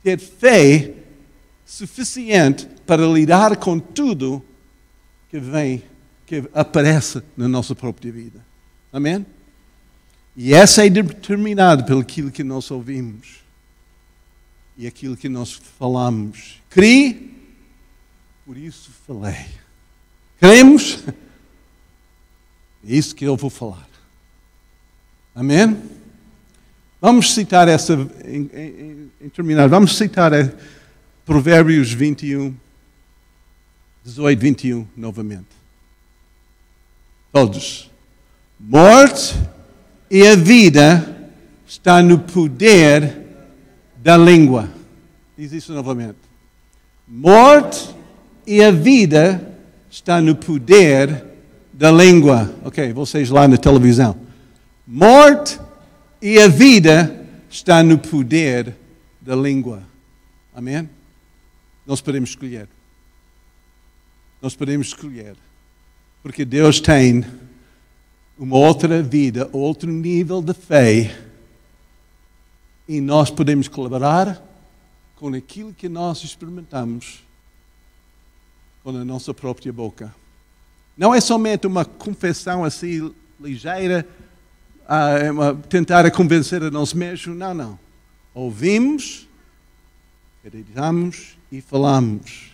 ter 0.03 0.19
fé 0.19 0.95
suficiente 1.65 2.74
para 2.87 3.07
lidar 3.07 3.57
com 3.57 3.79
tudo 3.79 4.45
que 5.31 5.39
vem, 5.39 5.83
que 6.27 6.45
aparece 6.55 7.23
na 7.37 7.49
nossa 7.49 7.75
própria 7.75 8.13
vida. 8.13 8.45
Amém? 8.93 9.25
E 10.37 10.53
essa 10.53 10.85
é 10.85 10.91
determinada 10.91 11.85
pelo 11.85 12.05
que 12.05 12.43
nós 12.43 12.71
ouvimos 12.71 13.45
e 14.77 14.87
aquilo 14.87 15.17
que 15.17 15.29
nós 15.29 15.53
falamos. 15.53 16.61
Crie, 16.69 17.33
por 18.45 18.57
isso 18.57 18.91
falei. 19.07 19.47
Cremos? 20.41 21.05
É 22.87 22.95
isso 22.95 23.15
que 23.15 23.25
eu 23.25 23.37
vou 23.37 23.49
falar. 23.49 23.89
Amém? 25.35 25.81
Vamos 27.01 27.35
citar 27.35 27.67
essa, 27.67 27.95
em, 28.25 28.51
em, 28.53 29.11
em 29.23 29.29
terminar, 29.29 29.69
vamos 29.69 29.97
citar 29.97 30.33
Provérbios 31.25 31.93
21, 31.93 32.55
18, 34.05 34.39
21 34.39 34.87
novamente. 34.97 35.47
Todos. 37.33 37.91
Morte 38.61 39.35
e 40.11 40.27
a 40.27 40.37
vida 40.37 41.31
está 41.67 42.03
no 42.03 42.19
poder 42.19 43.25
da 43.97 44.17
língua. 44.17 44.69
Diz 45.37 45.53
isso 45.53 45.73
novamente. 45.73 46.19
Morte 47.09 47.95
e 48.47 48.63
a 48.63 48.71
vida 48.71 49.57
está 49.91 50.21
no 50.21 50.37
poder 50.37 51.25
da 51.73 51.91
língua. 51.91 52.55
Ok, 52.63 52.93
vocês 52.93 53.31
lá 53.31 53.49
na 53.49 53.57
televisão. 53.57 54.17
Morte 54.87 55.59
e 56.21 56.39
a 56.39 56.47
vida 56.47 57.27
está 57.49 57.83
no 57.83 57.99
poder 57.99 58.77
da 59.21 59.35
língua. 59.35 59.83
Amém? 60.55 60.89
Nós 61.87 62.01
podemos 62.01 62.31
escolher. 62.31 62.69
Nós 64.45 64.55
podemos 64.55 64.89
escolher. 64.89 65.37
Porque 66.23 66.45
Deus 66.45 66.79
tem 66.79 67.25
uma 68.37 68.59
outra 68.59 69.03
vida, 69.03 69.49
outro 69.55 69.91
nível 69.91 70.43
de 70.43 70.53
fé. 70.53 71.19
E 72.87 73.01
nós 73.01 73.31
podemos 73.31 73.69
colaborar 73.69 74.47
com 75.17 75.29
aquilo 75.33 75.73
que 75.73 75.89
nós 75.89 76.23
experimentamos 76.23 77.25
com 78.83 78.91
a 78.91 79.03
nossa 79.03 79.33
própria 79.33 79.73
boca. 79.73 80.15
Não 80.95 81.15
é 81.15 81.23
somente 81.23 81.67
uma 81.67 81.87
confissão 81.87 82.65
assim 82.65 83.15
ligeira, 83.41 84.07
a, 84.87 85.55
tentar 85.71 86.11
convencer 86.11 86.63
a 86.63 86.71
nós 86.71 86.93
mesmos. 86.93 87.35
Não, 87.35 87.55
não. 87.55 87.79
Ouvimos, 88.35 89.27
acreditamos 90.43 91.39
e 91.51 91.63
falamos. 91.63 92.54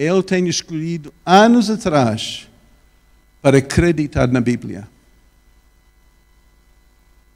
Ele 0.00 0.22
tem 0.22 0.48
escolhido 0.48 1.12
anos 1.26 1.68
atrás 1.68 2.48
para 3.42 3.58
acreditar 3.58 4.28
na 4.28 4.40
Bíblia. 4.40 4.88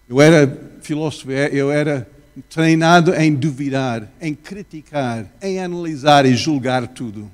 Eu 0.08 0.18
era 0.18 0.72
filósofo, 0.80 1.30
eu 1.30 1.70
era 1.70 2.10
treinado 2.48 3.14
em 3.14 3.34
duvidar, 3.34 4.10
em 4.18 4.34
criticar, 4.34 5.30
em 5.42 5.62
analisar 5.62 6.24
e 6.24 6.34
julgar 6.34 6.88
tudo. 6.88 7.30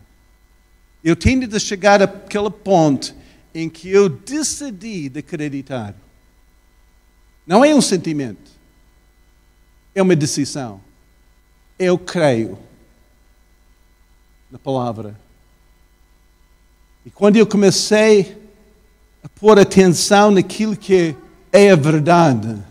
Eu 1.05 1.15
tinha 1.15 1.47
de 1.47 1.61
chegar 1.61 2.03
àquele 2.03 2.51
ponto 2.51 3.15
em 3.55 3.71
que 3.71 3.89
eu 3.89 4.09
decidi 4.09 5.09
de 5.09 5.21
acreditar. 5.21 5.95
Não 7.47 7.65
é 7.65 7.73
um 7.73 7.81
sentimento, 7.81 8.51
é 9.95 10.03
uma 10.03 10.17
decisão. 10.17 10.81
Eu 11.79 11.97
creio 11.97 12.59
na 14.51 14.59
palavra. 14.59 15.19
E 17.05 17.11
quando 17.11 17.37
eu 17.37 17.47
comecei 17.47 18.37
a 19.23 19.29
pôr 19.29 19.59
atenção 19.59 20.31
naquilo 20.31 20.77
que 20.77 21.17
é 21.53 21.71
a 21.71 21.77
verdade, 21.77 22.63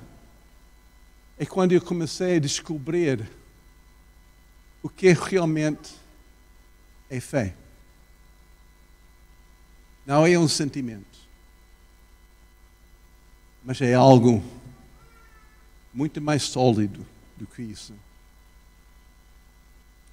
é 1.38 1.46
quando 1.46 1.72
eu 1.72 1.82
comecei 1.82 2.36
a 2.36 2.40
descobrir 2.40 3.30
o 4.84 4.90
que 4.90 5.12
realmente 5.14 5.96
é 7.10 7.20
fé. 7.20 7.56
Não 10.06 10.26
é 10.26 10.38
um 10.38 10.48
sentimento, 10.48 11.20
mas 13.64 13.80
é 13.82 13.94
algo 13.94 14.44
muito 15.94 16.22
mais 16.22 16.44
sólido 16.44 17.06
do 17.38 17.46
que 17.46 17.62
isso. 17.62 17.94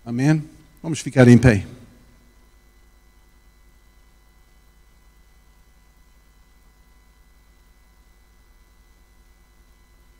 Amém? 0.04 0.55
Vamos 0.87 1.01
ficar 1.01 1.26
em 1.26 1.37
pé. 1.37 1.66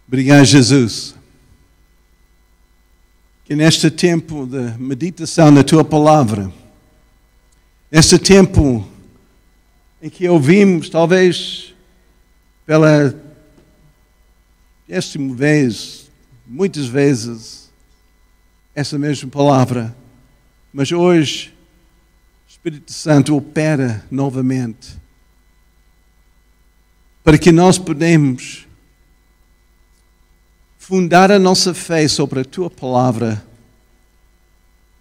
Obrigado, 0.09 0.45
Jesus. 0.45 1.15
Que 3.45 3.55
neste 3.55 3.93
tempo 3.93 4.45
de 4.45 4.77
meditação 4.77 5.53
na 5.53 5.63
tua 5.63 5.85
palavra, 5.85 6.53
neste 7.89 8.19
tempo 8.19 8.85
em 10.03 10.11
que 10.11 10.29
ouvimos, 10.29 10.89
talvez 10.89 11.77
pela 12.67 13.15
décima 14.89 15.33
vez, 15.33 16.11
muitas 16.45 16.87
vezes, 16.87 17.71
essa 18.75 18.99
mesma 18.99 19.31
palavra, 19.31 19.95
mas 20.73 20.93
hoje 20.93 21.53
o 22.47 22.51
Espírito 22.51 22.93
Santo 22.93 23.37
opera 23.37 24.05
novamente 24.11 25.07
para 27.27 27.37
que 27.37 27.51
nós 27.51 27.77
podemos 27.77 28.69
fundar 30.79 31.33
a 31.33 31.41
nossa 31.41 31.75
fé 31.75 32.07
sobre 32.07 32.39
a 32.39 32.45
tua 32.45 32.71
palavra, 32.71 33.45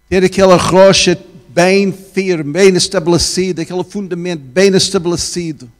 ter 0.08 0.24
aquela 0.24 0.56
rocha 0.56 1.16
bem 1.50 1.92
firme, 1.92 2.52
bem 2.52 2.74
estabelecida, 2.74 3.62
aquele 3.62 3.84
fundamento 3.84 4.40
bem 4.40 4.74
estabelecido, 4.74 5.70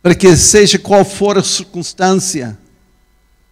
para 0.00 0.14
que 0.14 0.36
seja 0.36 0.78
qual 0.78 1.04
for 1.04 1.36
a 1.36 1.42
circunstância, 1.42 2.56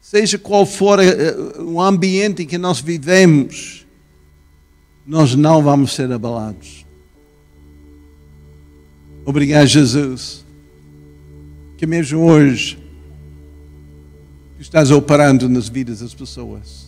seja 0.00 0.38
qual 0.38 0.64
for 0.64 1.00
eh, 1.00 1.34
o 1.58 1.80
ambiente 1.80 2.44
em 2.44 2.46
que 2.46 2.56
nós 2.58 2.78
vivemos, 2.78 3.84
nós 5.06 5.34
não 5.34 5.62
vamos 5.62 5.94
ser 5.94 6.10
abalados. 6.10 6.84
Obrigado, 9.24 9.66
Jesus, 9.66 10.44
que 11.76 11.86
mesmo 11.86 12.20
hoje 12.20 12.78
estás 14.58 14.90
operando 14.90 15.48
nas 15.48 15.68
vidas 15.68 16.00
das 16.00 16.14
pessoas. 16.14 16.86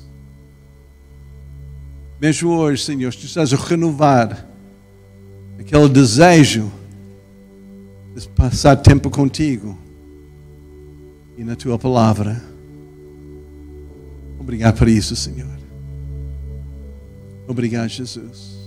Mesmo 2.21 2.51
hoje, 2.51 2.85
Senhor, 2.85 3.15
tu 3.15 3.25
estás 3.27 3.53
a 3.53 3.57
renovar 3.57 4.49
aquele 5.59 5.89
desejo 5.89 6.71
de 8.17 8.29
passar 8.31 8.77
tempo 8.77 9.11
contigo 9.11 9.79
e 11.37 11.45
na 11.45 11.55
tua 11.55 11.79
palavra. 11.79 12.43
Obrigado 14.41 14.77
por 14.77 14.89
isso, 14.89 15.15
Senhor. 15.15 15.58
Obrigado, 17.49 17.89
Jesus. 17.89 18.58